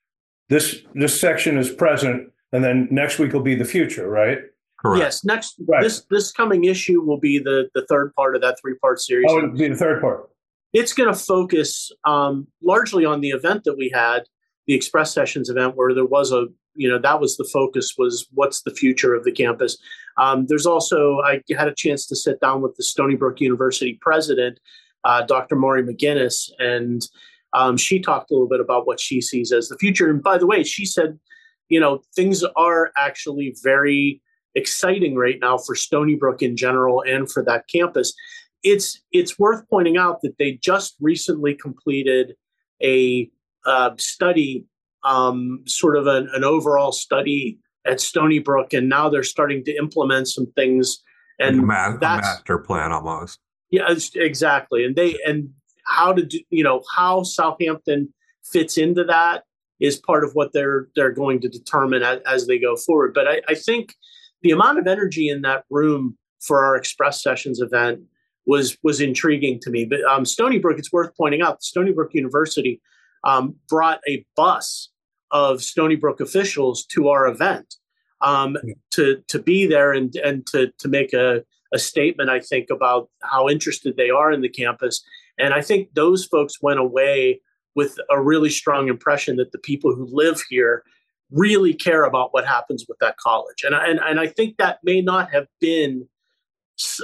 [0.48, 4.38] This this section is present, and then next week will be the future, right?
[4.78, 5.00] Correct.
[5.02, 5.82] Yes, next right.
[5.82, 9.26] this this coming issue will be the the third part of that three part series.
[9.28, 10.30] Oh, it'll be the third part.
[10.72, 14.24] It's going to focus um, largely on the event that we had,
[14.66, 18.26] the Express Sessions event, where there was a you know that was the focus was
[18.34, 19.78] what's the future of the campus.
[20.16, 23.98] Um, there's also I had a chance to sit down with the Stony Brook University
[24.00, 24.60] president,
[25.04, 25.56] uh, Dr.
[25.56, 27.06] Maurie McInnis, and
[27.52, 30.10] um, she talked a little bit about what she sees as the future.
[30.10, 31.18] And by the way, she said,
[31.68, 34.20] you know, things are actually very
[34.54, 38.14] exciting right now for Stony Brook in general and for that campus.
[38.62, 42.34] It's it's worth pointing out that they just recently completed
[42.82, 43.30] a
[43.64, 44.64] uh, study,
[45.06, 49.76] um, sort of an, an overall study at Stony Brook, and now they're starting to
[49.76, 50.98] implement some things.
[51.38, 53.38] And a, ma- a master plan almost.
[53.70, 54.84] Yeah, exactly.
[54.84, 55.50] And they and
[55.86, 58.12] how to do, you know, how Southampton
[58.44, 59.44] fits into that
[59.80, 63.14] is part of what they're they're going to determine as, as they go forward.
[63.14, 63.94] But I, I, think
[64.42, 68.00] the amount of energy in that room for our Express Sessions event
[68.46, 69.84] was was intriguing to me.
[69.84, 72.80] But um, Stony Brook, it's worth pointing out, Stony Brook University
[73.24, 74.90] um, brought a bus
[75.30, 77.74] of Stony Brook officials to our event
[78.20, 78.56] um,
[78.92, 82.30] to to be there and and to to make a a statement.
[82.30, 85.02] I think about how interested they are in the campus
[85.38, 87.40] and I think those folks went away
[87.74, 90.82] with a really strong impression that the people who live here
[91.30, 93.64] really care about what happens with that college.
[93.64, 96.08] And, and, and I think that may not have been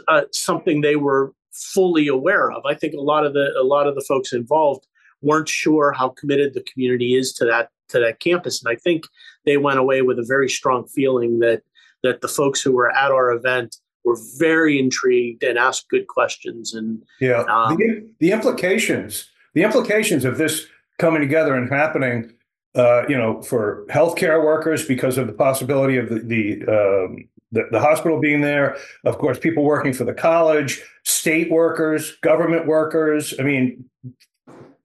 [0.08, 2.64] uh, something they were fully aware of.
[2.64, 4.86] I think a lot of the a lot of the folks involved
[5.20, 8.62] weren't sure how committed the community is to that to that campus.
[8.62, 9.04] And I think
[9.46, 11.62] they went away with a very strong feeling that
[12.02, 16.74] that the folks who were at our event were very intrigued and asked good questions.
[16.74, 20.66] And yeah, um, the, the implications the implications of this
[20.98, 22.32] coming together and happening,
[22.74, 27.64] uh, you know, for healthcare workers because of the possibility of the the, um, the,
[27.70, 28.76] the hospital being there.
[29.04, 33.34] Of course, people working for the college, state workers, government workers.
[33.38, 33.84] I mean,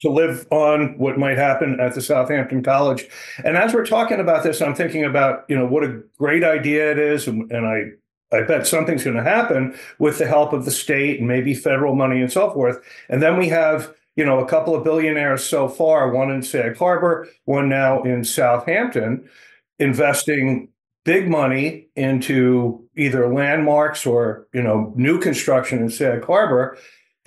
[0.02, 3.08] to live on what might happen at the Southampton College.
[3.44, 6.92] And as we're talking about this, I'm thinking about you know what a great idea
[6.92, 10.66] it is, and, and I I bet something's going to happen with the help of
[10.66, 12.78] the state and maybe federal money and so forth.
[13.10, 16.76] And then we have you know, a couple of billionaires so far, one in Sag
[16.76, 19.30] Harbor, one now in Southampton,
[19.78, 20.70] investing
[21.06, 26.78] big money into either landmarks or, you know, new construction in Sag Harbor.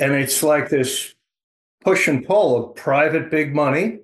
[0.00, 1.14] And it's like this
[1.82, 4.00] push and pull of private big money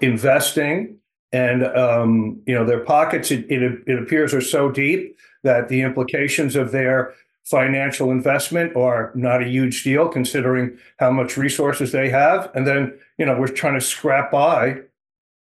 [0.00, 0.96] investing
[1.32, 5.82] and um, you know their pockets it, it, it appears are so deep that the
[5.82, 7.14] implications of their
[7.48, 12.50] financial investment are not a huge deal considering how much resources they have.
[12.54, 14.80] And then, you know, we're trying to scrap by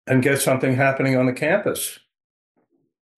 [0.08, 2.00] and get something happening on the campus.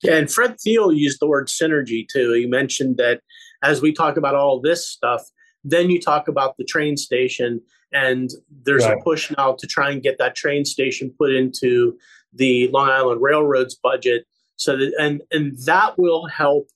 [0.01, 2.31] Yeah, and Fred Thiele used the word synergy too.
[2.31, 3.21] He mentioned that
[3.61, 5.23] as we talk about all this stuff,
[5.63, 8.29] then you talk about the train station, and
[8.63, 8.97] there's right.
[8.97, 11.97] a push now to try and get that train station put into
[12.33, 14.25] the Long Island Railroad's budget.
[14.55, 16.67] So that and and that will help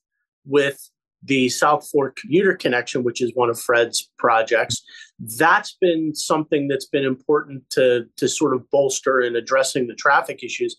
[0.46, 0.90] with
[1.24, 4.82] the South Fork commuter connection, which is one of Fred's projects,
[5.38, 10.42] that's been something that's been important to, to sort of bolster in addressing the traffic
[10.44, 10.76] issues.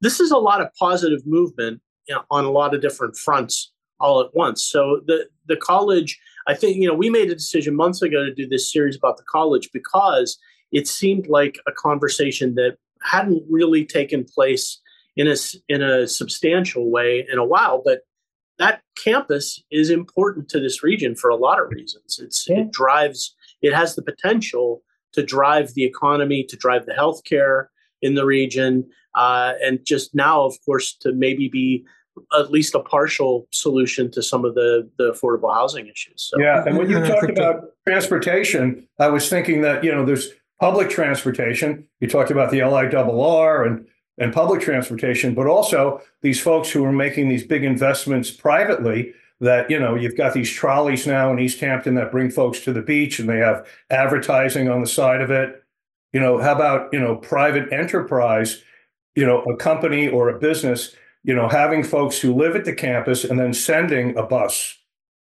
[0.00, 3.72] This is a lot of positive movement you know, on a lot of different fronts
[4.00, 4.64] all at once.
[4.64, 8.34] So the the college, I think, you know, we made a decision months ago to
[8.34, 10.38] do this series about the college because
[10.72, 14.80] it seemed like a conversation that hadn't really taken place
[15.16, 15.36] in a
[15.68, 18.00] in a substantial way in a while, but
[18.58, 22.18] that campus is important to this region for a lot of reasons.
[22.22, 22.60] It's yeah.
[22.60, 24.82] it drives it has the potential
[25.12, 27.66] to drive the economy, to drive the healthcare
[28.00, 31.84] in the region, uh, and just now, of course, to maybe be
[32.38, 36.30] at least a partial solution to some of the the affordable housing issues.
[36.30, 36.40] So.
[36.40, 37.12] Yeah, and when you mm-hmm.
[37.12, 41.86] talked about transportation, I was thinking that you know there's public transportation.
[42.00, 43.86] You talked about the LIRR and
[44.18, 49.14] and public transportation, but also these folks who are making these big investments privately.
[49.40, 52.72] That you know, you've got these trolleys now in East Hampton that bring folks to
[52.72, 55.64] the beach, and they have advertising on the side of it.
[56.12, 58.62] You know, how about you know private enterprise?
[59.16, 60.94] You know, a company or a business.
[61.24, 64.78] You know, having folks who live at the campus and then sending a bus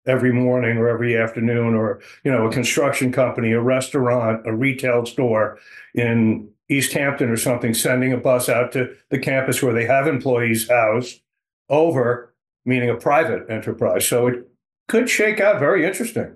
[0.06, 5.04] every morning or every afternoon, or you know, a construction company, a restaurant, a retail
[5.06, 5.58] store
[5.94, 10.06] in East Hampton or something, sending a bus out to the campus where they have
[10.06, 11.20] employees housed
[11.68, 12.34] over,
[12.64, 14.06] meaning a private enterprise.
[14.06, 14.48] So it
[14.88, 16.34] could shake out very interesting.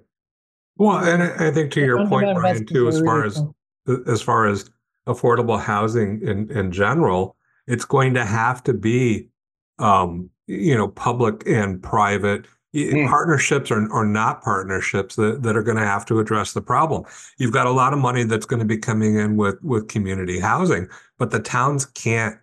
[0.76, 3.42] Well, and I think to your point, Brian, too, as far as
[4.06, 4.70] as far as
[5.06, 7.36] affordable housing in in general,
[7.66, 9.28] it's going to have to be,
[9.80, 13.08] um, you know, public and private Mm.
[13.08, 17.02] Partnerships are, or not partnerships that, that are going to have to address the problem.
[17.36, 20.38] You've got a lot of money that's going to be coming in with, with community
[20.38, 22.36] housing, but the towns can't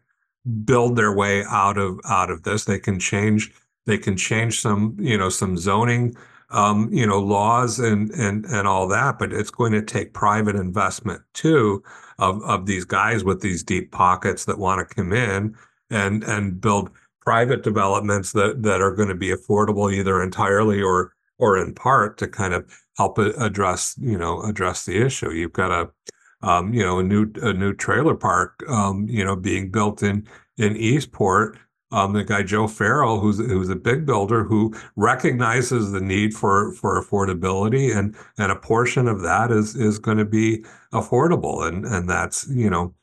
[0.66, 2.66] build their way out of out of this.
[2.66, 3.54] They can change
[3.86, 6.16] they can change some you know some zoning
[6.50, 10.56] um, you know laws and and and all that, but it's going to take private
[10.56, 11.84] investment too
[12.20, 15.56] of of these guys with these deep pockets that want to come in
[15.90, 16.90] and and build
[17.28, 22.18] private developments that that are going to be affordable either entirely or or in part
[22.18, 22.64] to kind of
[22.96, 25.32] help address you know address the issue.
[25.32, 29.36] You've got a um, you know a new a new trailer park um, you know
[29.36, 30.26] being built in
[30.58, 31.58] in Eastport.
[31.92, 36.72] Um, the guy Joe Farrell, who's who's a big builder, who recognizes the need for
[36.76, 40.64] for affordability, and and a portion of that is is going to be
[40.94, 42.96] affordable, and and that's you know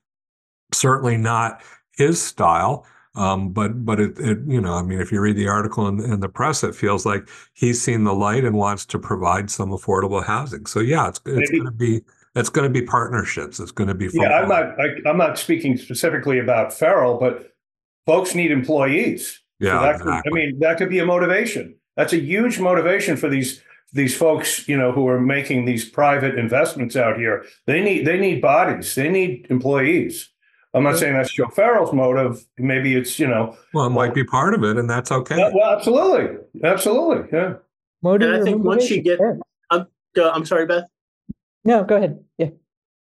[0.72, 1.62] certainly not
[1.98, 2.86] his style.
[3.16, 6.00] Um, but but it, it, you know I mean if you read the article in,
[6.00, 9.70] in, the press it feels like he's seen the light and wants to provide some
[9.70, 10.66] affordable housing.
[10.66, 12.02] So yeah, it's it's going to be
[12.34, 13.60] it's going to be partnerships.
[13.60, 14.40] It's going to be yeah.
[14.40, 17.54] I'm not I, am not speaking specifically about Farrell, but
[18.04, 19.40] folks need employees.
[19.60, 20.12] Yeah, so exactly.
[20.12, 21.76] could, I mean that could be a motivation.
[21.96, 23.62] That's a huge motivation for these
[23.92, 27.44] these folks, you know, who are making these private investments out here.
[27.66, 28.94] They need they need bodies.
[28.96, 30.30] They need employees.
[30.74, 32.44] I'm not saying that's Joe Farrell's motive.
[32.58, 33.56] Maybe it's you know.
[33.72, 35.50] Well, it might be part of it, and that's okay.
[35.54, 37.54] well, absolutely, absolutely, yeah.
[38.02, 39.18] Motive and I think once you get,
[39.70, 39.86] I'm,
[40.18, 40.84] uh, I'm sorry, Beth.
[41.64, 42.22] No, go ahead.
[42.36, 42.50] Yeah.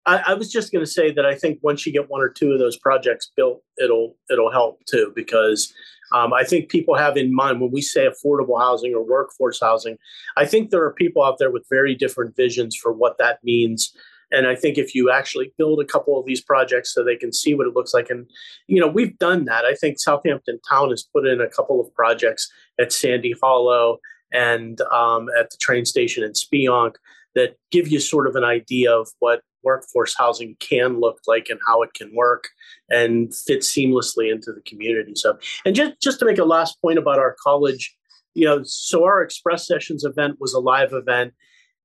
[0.07, 2.29] I, I was just going to say that I think once you get one or
[2.29, 5.73] two of those projects built, it'll it'll help too because
[6.13, 9.97] um, I think people have in mind when we say affordable housing or workforce housing,
[10.37, 13.97] I think there are people out there with very different visions for what that means.
[14.31, 17.33] And I think if you actually build a couple of these projects so they can
[17.33, 18.29] see what it looks like, and
[18.67, 19.65] you know, we've done that.
[19.65, 22.51] I think Southampton Town has put in a couple of projects
[22.81, 23.99] at Sandy Hollow
[24.33, 26.97] and um, at the train station in Speonk
[27.35, 31.59] that give you sort of an idea of what workforce housing can look like and
[31.67, 32.49] how it can work
[32.91, 35.15] and fit seamlessly into the community.
[35.15, 37.95] So, and just just to make a last point about our college,
[38.35, 41.33] you know, so our Express Sessions event was a live event,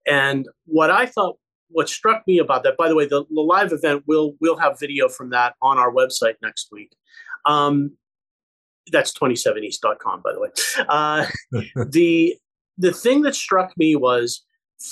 [0.05, 1.37] and what I thought,
[1.69, 4.79] what struck me about that, by the way, the, the live event will we'll have
[4.79, 6.95] video from that on our website next week.
[7.45, 7.93] Um,
[8.91, 10.49] that's 27east.com, by the way.
[10.87, 11.25] Uh,
[11.89, 12.35] the
[12.77, 14.43] the thing that struck me was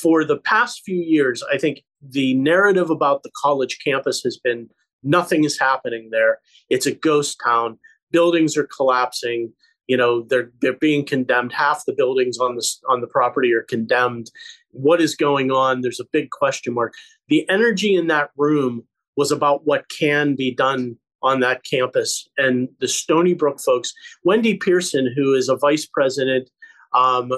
[0.02, 4.70] for the past few years, I think the narrative about the college campus has been
[5.04, 6.40] nothing is happening there.
[6.70, 7.80] It's a ghost town.
[8.12, 9.54] Buildings are collapsing.
[9.88, 11.54] You know, they're they're being condemned.
[11.54, 14.30] Half the buildings on the on the property are condemned.
[14.78, 15.82] What is going on?
[15.82, 16.94] There's a big question mark.
[17.28, 18.84] The energy in that room
[19.16, 22.28] was about what can be done on that campus.
[22.38, 26.50] And the Stony Brook folks, Wendy Pearson, who is a vice president
[26.94, 27.32] um,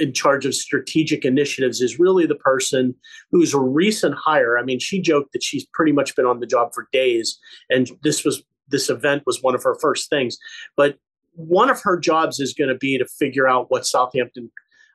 [0.00, 2.94] in charge of strategic initiatives is really the person
[3.30, 4.58] who's a recent hire.
[4.58, 7.38] I mean, she joked that she's pretty much been on the job for days,
[7.70, 10.36] and this was this event was one of her first things.
[10.76, 10.98] But
[11.34, 14.50] one of her jobs is going to be to figure out what Southampton,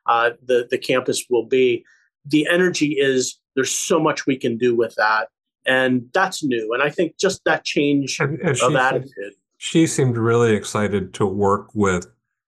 [0.06, 1.84] uh, the the campus will be.
[2.24, 5.28] The energy is there's so much we can do with that,
[5.66, 6.72] and that's new.
[6.72, 9.34] And I think just that change and, and of attitude.
[9.58, 12.06] She seemed really excited to work with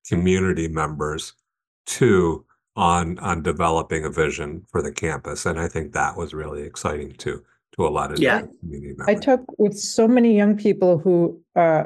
[0.09, 1.33] community members
[1.87, 2.45] too
[2.77, 7.13] on on developing a vision for the campus, and I think that was really exciting
[7.13, 7.43] too
[7.77, 8.43] to a lot of yeah.
[8.61, 9.09] community members.
[9.09, 11.85] I talk with so many young people who uh,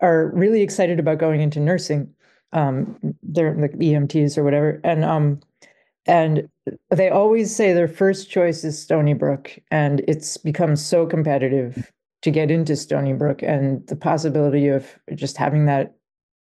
[0.00, 2.12] are really excited about going into nursing.
[2.52, 5.40] Um, they're the EMTs or whatever, and um,
[6.06, 6.48] and
[6.90, 11.92] they always say their first choice is Stony Brook, and it's become so competitive
[12.22, 15.94] to get into Stony Brook, and the possibility of just having that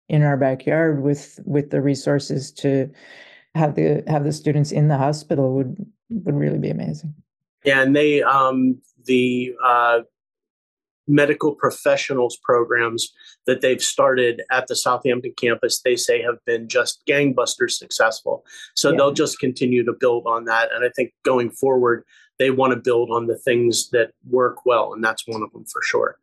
[0.09, 2.89] in our backyard with with the resources to
[3.55, 7.13] have the have the students in the hospital would would really be amazing.
[7.65, 10.01] Yeah, and they um, the uh,
[11.07, 13.13] medical professionals programs
[13.45, 18.43] that they've started at the Southampton campus, they say have been just gangbusters successful.
[18.75, 18.97] So yeah.
[18.97, 22.03] they'll just continue to build on that, and I think going forward,
[22.39, 25.65] they want to build on the things that work well, and that's one of them
[25.65, 26.17] for sure.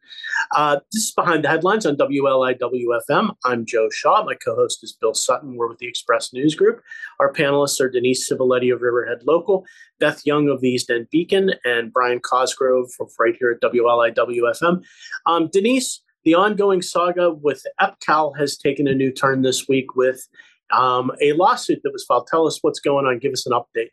[0.55, 3.35] Uh, this is Behind the Headlines on WLIWFM.
[3.45, 4.25] I'm Joe Shaw.
[4.25, 5.57] My co host is Bill Sutton.
[5.57, 6.83] We're with the Express News Group.
[7.21, 9.65] Our panelists are Denise Civiletti of Riverhead Local,
[9.99, 14.85] Beth Young of the East End Beacon, and Brian Cosgrove from right here at WLIWFM.
[15.27, 20.27] Um, Denise, the ongoing saga with EPCAL has taken a new turn this week with
[20.73, 22.27] um, a lawsuit that was filed.
[22.29, 23.19] Tell us what's going on.
[23.19, 23.91] Give us an update.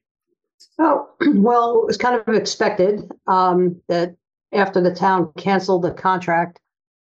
[0.79, 4.15] Oh, well, it was kind of expected um, that
[4.53, 6.59] after the town canceled the contract,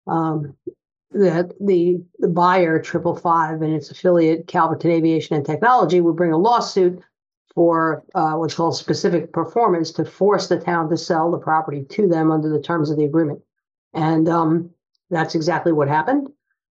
[0.08, 0.56] um,
[1.12, 6.34] that the, the buyer, Triple Five, and its affiliate, Calverton Aviation and Technology, would bring
[6.34, 7.02] a lawsuit
[7.56, 12.08] for uh, what's called specific performance to force the town to sell the property to
[12.08, 13.42] them under the terms of the agreement.
[13.94, 14.70] And um,
[15.10, 16.30] that's exactly what happened.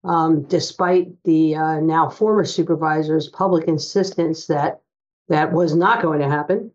[0.05, 4.81] Um, despite the uh, now former supervisor's public insistence that
[5.31, 6.73] that was not going to happen,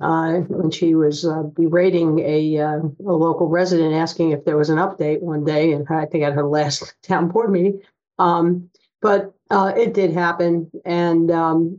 [0.00, 4.70] uh, when she was uh, berating a, uh, a local resident, asking if there was
[4.70, 7.80] an update one day, and I think at her last town board meeting.
[8.18, 8.70] Um,
[9.02, 11.78] but uh, it did happen, and um,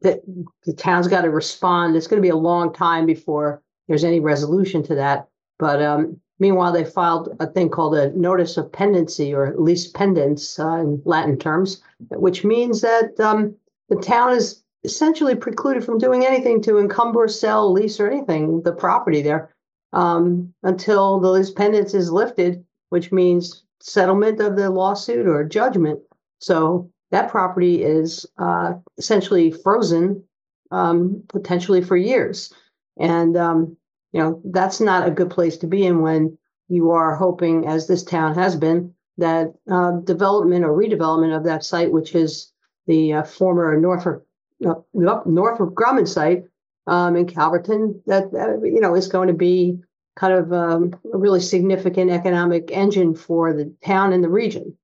[0.00, 0.22] the,
[0.64, 1.96] the town's got to respond.
[1.96, 5.28] It's going to be a long time before there's any resolution to that.
[5.58, 10.58] But um, meanwhile, they filed a thing called a notice of pendency, or lis pendens
[10.58, 13.56] uh, in Latin terms, which means that um,
[13.88, 18.72] the town is essentially precluded from doing anything to encumber, sell, lease, or anything the
[18.72, 19.54] property there
[19.92, 26.00] um, until the lis pendens is lifted, which means settlement of the lawsuit or judgment.
[26.40, 30.24] So that property is uh, essentially frozen,
[30.70, 32.52] um, potentially for years,
[32.98, 33.76] and um,
[34.12, 36.36] you know that's not a good place to be in when
[36.68, 41.64] you are hoping, as this town has been, that uh, development or redevelopment of that
[41.64, 42.52] site, which is
[42.86, 44.27] the uh, former Northrop
[44.66, 46.44] up north of Grumman site
[46.86, 49.78] um, in Calverton that, uh, you know is going to be
[50.16, 54.76] kind of um, a really significant economic engine for the town and the region.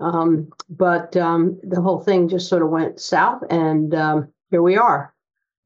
[0.00, 4.76] Um, but um, the whole thing just sort of went south, and um, here we
[4.76, 5.12] are.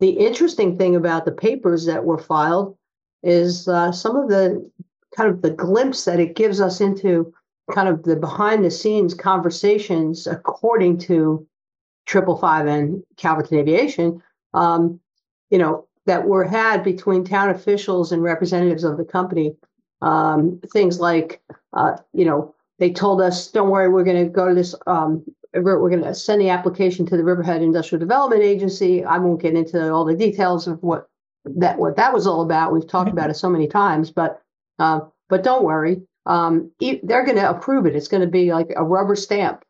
[0.00, 2.76] The interesting thing about the papers that were filed
[3.22, 4.68] is uh, some of the
[5.14, 7.32] kind of the glimpse that it gives us into
[7.72, 11.46] kind of the behind the scenes conversations according to
[12.06, 14.22] triple five and calverton aviation
[14.54, 15.00] um,
[15.50, 19.54] you know that were had between town officials and representatives of the company
[20.00, 21.40] um, things like
[21.74, 25.24] uh, you know they told us don't worry we're going to go to this um,
[25.54, 29.54] we're, going to send the application to the riverhead industrial development agency i won't get
[29.54, 31.08] into all the details of what
[31.44, 34.42] that what that was all about we've talked about it so many times but
[34.78, 37.96] uh, but don't worry um, they're going to approve it.
[37.96, 39.64] It's going to be like a rubber stamp.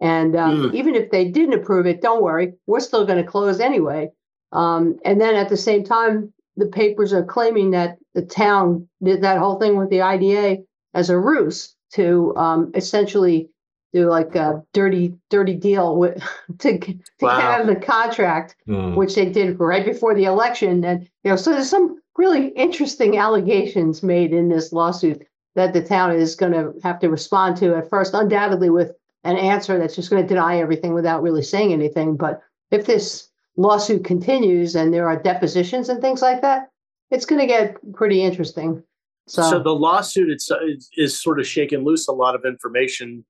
[0.00, 0.74] And um, mm.
[0.74, 4.10] even if they didn't approve it, don't worry, we're still going to close anyway.
[4.52, 9.22] Um, and then at the same time, the papers are claiming that the town did
[9.22, 10.62] that whole thing with the IDA
[10.94, 13.48] as a ruse to um, essentially
[13.92, 16.22] do like a dirty, dirty deal with
[16.58, 17.36] to, to wow.
[17.36, 18.94] get out of the contract, mm.
[18.94, 20.84] which they did right before the election.
[20.84, 25.22] And you know, so there's some really interesting allegations made in this lawsuit
[25.54, 28.92] that the town is going to have to respond to at first, undoubtedly with
[29.28, 32.16] an answer that's just going to deny everything without really saying anything.
[32.16, 36.70] But if this lawsuit continues and there are depositions and things like that,
[37.10, 38.82] it's going to get pretty interesting.
[39.26, 40.50] So, so the lawsuit is,
[40.96, 43.24] is sort of shaking loose a lot of information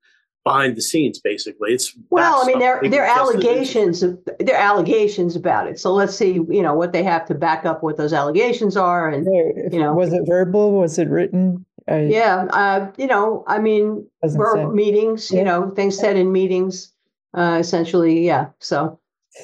[0.45, 1.73] behind the scenes basically.
[1.73, 5.79] It's well i mean there there are allegations of, there are allegations about it.
[5.79, 9.09] So let's see you know what they have to back up what those allegations are
[9.09, 9.25] and
[9.73, 9.93] you know.
[9.93, 10.79] was it verbal?
[10.79, 14.07] Was it written I, yeah, uh, you know, I mean,
[14.71, 16.93] meetings, you know, things said in meetings,
[17.33, 18.47] uh, essentially, yeah.
[18.59, 18.99] So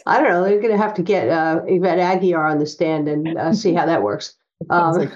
[0.05, 0.43] I don't know.
[0.43, 3.73] They're going to have to get uh, Yvette Aguiar on the stand and uh, see
[3.73, 4.35] how that works.
[4.69, 5.11] Um,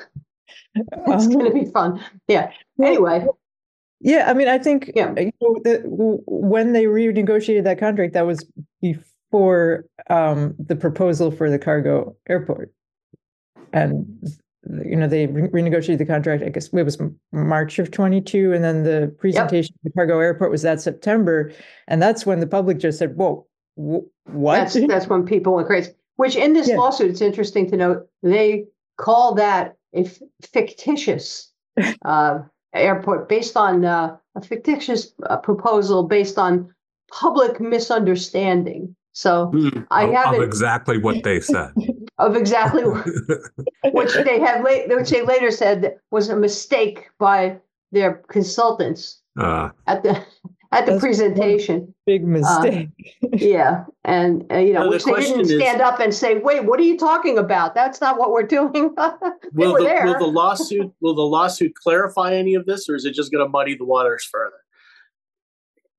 [0.75, 2.03] it's going to be fun.
[2.27, 2.51] Yeah.
[2.79, 3.25] Anyway.
[4.01, 5.13] Yeah, I mean, I think yeah.
[5.17, 8.45] You know, the, when they renegotiated that contract, that was
[8.81, 12.73] before um, the proposal for the cargo airport,
[13.71, 14.05] and
[14.67, 17.01] you know they re- renegotiated the contract i guess it was
[17.31, 19.79] march of 22 and then the presentation yep.
[19.79, 21.51] of the cargo airport was that september
[21.87, 23.45] and that's when the public just said whoa
[23.75, 26.75] wh- what that's, that's when people went crazy which in this yeah.
[26.75, 28.65] lawsuit it's interesting to note they
[28.97, 31.51] call that a f- fictitious
[32.05, 32.39] uh,
[32.73, 36.69] airport based on uh, a fictitious uh, proposal based on
[37.11, 41.71] public misunderstanding so mm, I have exactly what they said.
[42.19, 42.83] of exactly
[43.91, 47.57] which they have late, which they later said was a mistake by
[47.91, 50.23] their consultants uh, at the
[50.71, 51.93] at the presentation.
[52.05, 52.89] Big uh, mistake.
[53.23, 56.13] Uh, yeah, and uh, you know, no, which the they didn't stand is, up and
[56.13, 57.73] say, "Wait, what are you talking about?
[57.73, 58.73] That's not what we're doing."
[59.53, 63.13] will, the, will the lawsuit will the lawsuit clarify any of this, or is it
[63.13, 64.57] just going to muddy the waters further?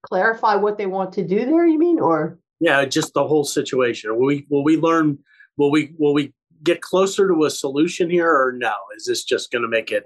[0.03, 4.17] Clarify what they want to do there, you mean, or yeah, just the whole situation.
[4.17, 5.19] Will we will we learn?
[5.61, 6.33] Will we will we
[6.65, 8.73] get closer to a solution here, or no?
[8.97, 10.03] Is this just going to make it?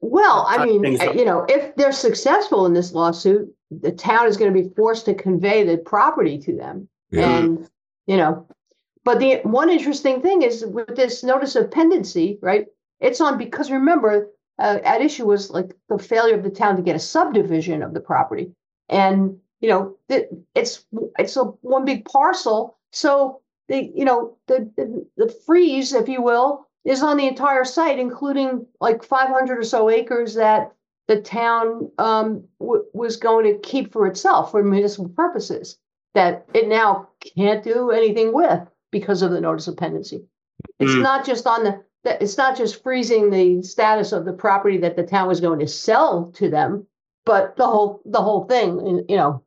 [0.00, 4.52] Well, I mean, you know, if they're successful in this lawsuit, the town is going
[4.52, 7.38] to be forced to convey the property to them, yeah.
[7.38, 7.68] and
[8.06, 8.48] you know.
[9.04, 12.66] But the one interesting thing is with this notice of pendency, right?
[12.98, 14.28] It's on because remember,
[14.58, 17.94] uh, at issue was like the failure of the town to get a subdivision of
[17.94, 18.50] the property,
[18.88, 20.84] and you know, it, it's
[21.16, 22.76] it's a one big parcel.
[22.90, 27.64] So the you know the, the the freeze, if you will, is on the entire
[27.64, 30.72] site, including like 500 or so acres that
[31.08, 35.78] the town um, w- was going to keep for itself for municipal purposes
[36.14, 38.60] that it now can't do anything with
[38.90, 40.24] because of the notice of pendency.
[40.78, 41.02] It's mm.
[41.02, 45.02] not just on the it's not just freezing the status of the property that the
[45.02, 46.86] town was going to sell to them,
[47.24, 49.04] but the whole the whole thing.
[49.08, 49.42] You know,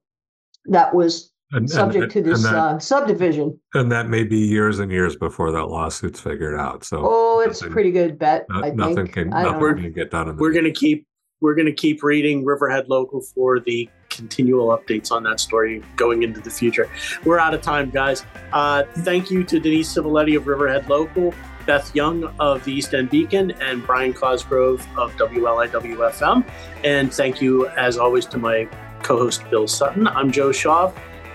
[0.65, 3.59] that was and, subject and, to this that, uh, subdivision.
[3.73, 6.83] And that may be years and years before that lawsuit's figured out.
[6.83, 8.45] So oh, it's nothing, a pretty good bet.
[8.51, 9.13] I nothing think.
[9.13, 10.35] can nothing can get done.
[10.37, 11.05] we're going to keep
[11.41, 16.23] we're going to keep reading Riverhead Local for the continual updates on that story going
[16.23, 16.89] into the future.
[17.23, 18.25] We're out of time, guys.
[18.51, 21.33] Uh, thank you to Denise Civiletti of Riverhead Local,
[21.65, 26.45] Beth Young of the East End Beacon, and Brian Cosgrove of WLIWFM.
[26.83, 28.67] And thank you, as always, to my
[29.01, 30.07] co host Bill Sutton.
[30.07, 30.91] I'm Joe Shaw.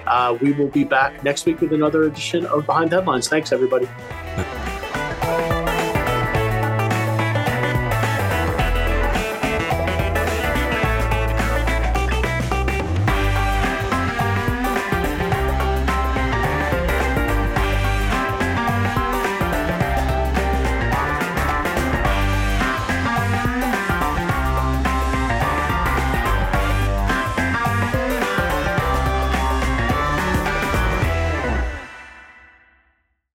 [0.06, 3.28] Uh, we will be back next week with another edition of Behind Headlines.
[3.28, 3.88] Thanks, everybody.